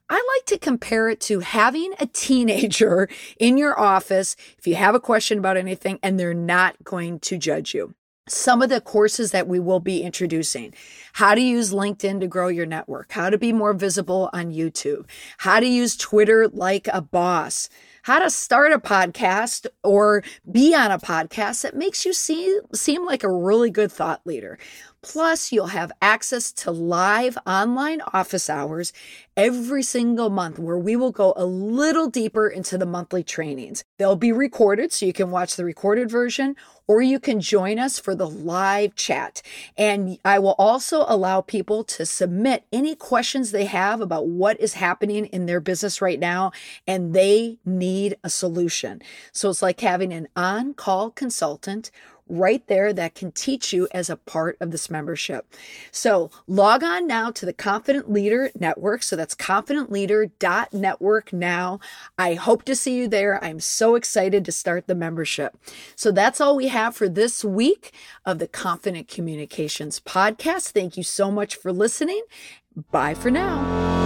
I 0.09 0.15
like 0.37 0.45
to 0.45 0.59
compare 0.59 1.09
it 1.09 1.19
to 1.21 1.41
having 1.41 1.93
a 1.99 2.05
teenager 2.05 3.09
in 3.39 3.57
your 3.57 3.77
office 3.77 4.37
if 4.57 4.65
you 4.65 4.75
have 4.75 4.95
a 4.95 4.99
question 4.99 5.39
about 5.39 5.57
anything 5.57 5.99
and 6.01 6.17
they're 6.17 6.33
not 6.33 6.81
going 6.83 7.19
to 7.21 7.37
judge 7.37 7.73
you 7.73 7.95
some 8.27 8.63
of 8.63 8.69
the 8.69 8.81
courses 8.81 9.29
that 9.31 9.47
we 9.47 9.59
will 9.59 9.79
be 9.79 10.01
introducing 10.01 10.73
how 11.13 11.35
to 11.35 11.41
use 11.41 11.71
LinkedIn 11.71 12.19
to 12.19 12.27
grow 12.27 12.47
your 12.47 12.65
network, 12.65 13.11
how 13.11 13.29
to 13.29 13.37
be 13.37 13.53
more 13.53 13.73
visible 13.73 14.31
on 14.33 14.51
YouTube, 14.51 15.05
how 15.37 15.59
to 15.59 15.67
use 15.67 15.95
Twitter 15.95 16.47
like 16.47 16.87
a 16.91 17.01
boss, 17.01 17.69
how 18.01 18.17
to 18.17 18.31
start 18.31 18.71
a 18.71 18.79
podcast 18.79 19.67
or 19.83 20.23
be 20.51 20.73
on 20.73 20.91
a 20.91 20.97
podcast 20.97 21.61
that 21.61 21.75
makes 21.75 22.03
you 22.03 22.13
seem, 22.13 22.61
seem 22.73 23.05
like 23.05 23.23
a 23.23 23.31
really 23.31 23.69
good 23.69 23.91
thought 23.91 24.21
leader. 24.25 24.57
Plus, 25.03 25.51
you'll 25.51 25.67
have 25.67 25.91
access 26.01 26.51
to 26.51 26.71
live 26.71 27.37
online 27.45 28.01
office 28.11 28.49
hours 28.49 28.91
every 29.37 29.83
single 29.83 30.31
month 30.31 30.57
where 30.57 30.79
we 30.79 30.95
will 30.95 31.11
go 31.11 31.31
a 31.37 31.45
little 31.45 32.09
deeper 32.09 32.47
into 32.47 32.75
the 32.75 32.87
monthly 32.87 33.23
trainings. 33.23 33.83
They'll 33.99 34.15
be 34.15 34.31
recorded 34.31 34.91
so 34.91 35.05
you 35.05 35.13
can 35.13 35.29
watch 35.29 35.55
the 35.55 35.63
recorded 35.63 36.09
version 36.09 36.55
or 36.87 37.01
you 37.01 37.19
can 37.19 37.39
join 37.39 37.79
us 37.79 37.99
for 37.99 38.15
the 38.15 38.27
live 38.27 38.95
chat. 38.95 39.41
And 39.77 40.17
I 40.23 40.39
will 40.39 40.55
also 40.57 41.05
allow 41.07 41.41
people 41.41 41.83
to 41.85 42.05
submit 42.05 42.65
any 42.71 42.95
questions 42.95 43.51
they 43.51 43.65
have 43.65 44.01
about 44.01 44.27
what 44.27 44.59
is 44.59 44.75
happening 44.75 45.25
in 45.27 45.45
their 45.45 45.59
business 45.59 46.01
right 46.01 46.19
now 46.19 46.51
and 46.87 47.13
they 47.13 47.57
need 47.65 48.17
a 48.23 48.29
solution. 48.29 49.01
So 49.31 49.49
it's 49.49 49.61
like 49.61 49.79
having 49.81 50.13
an 50.13 50.27
on 50.35 50.73
call 50.73 51.11
consultant 51.11 51.91
right 52.27 52.65
there 52.67 52.91
that 52.93 53.15
can 53.15 53.31
teach 53.31 53.71
you 53.71 53.87
as 53.91 54.09
a 54.09 54.15
part 54.15 54.57
of 54.59 54.71
this 54.71 54.89
membership. 54.89 55.45
So 55.91 56.31
log 56.47 56.83
on 56.83 57.05
now 57.07 57.31
to 57.31 57.45
the 57.45 57.53
Confident 57.53 58.11
Leader 58.11 58.51
Network. 58.59 59.03
So 59.03 59.15
that's 59.15 59.35
confidentleader.network 59.35 61.33
now. 61.33 61.79
I 62.17 62.33
hope 62.33 62.63
to 62.65 62.75
see 62.75 62.97
you 62.97 63.07
there. 63.07 63.43
I'm 63.43 63.59
so 63.59 63.95
excited 63.95 64.43
to 64.45 64.51
start 64.51 64.87
the 64.87 64.95
membership. 64.95 65.57
So 65.95 66.11
that's 66.11 66.41
all 66.41 66.55
we 66.55 66.67
have 66.69 66.95
for 66.95 67.07
this 67.07 67.43
week 67.43 67.93
of 68.25 68.39
the 68.39 68.47
Confident 68.47 69.07
Communications 69.07 69.99
podcast. 69.99 70.71
Thank 70.71 70.97
you 70.97 71.03
so 71.03 71.29
much 71.31 71.55
for 71.55 71.71
listening. 71.71 72.23
Bye 72.91 73.13
for 73.13 73.31
now. 73.31 74.04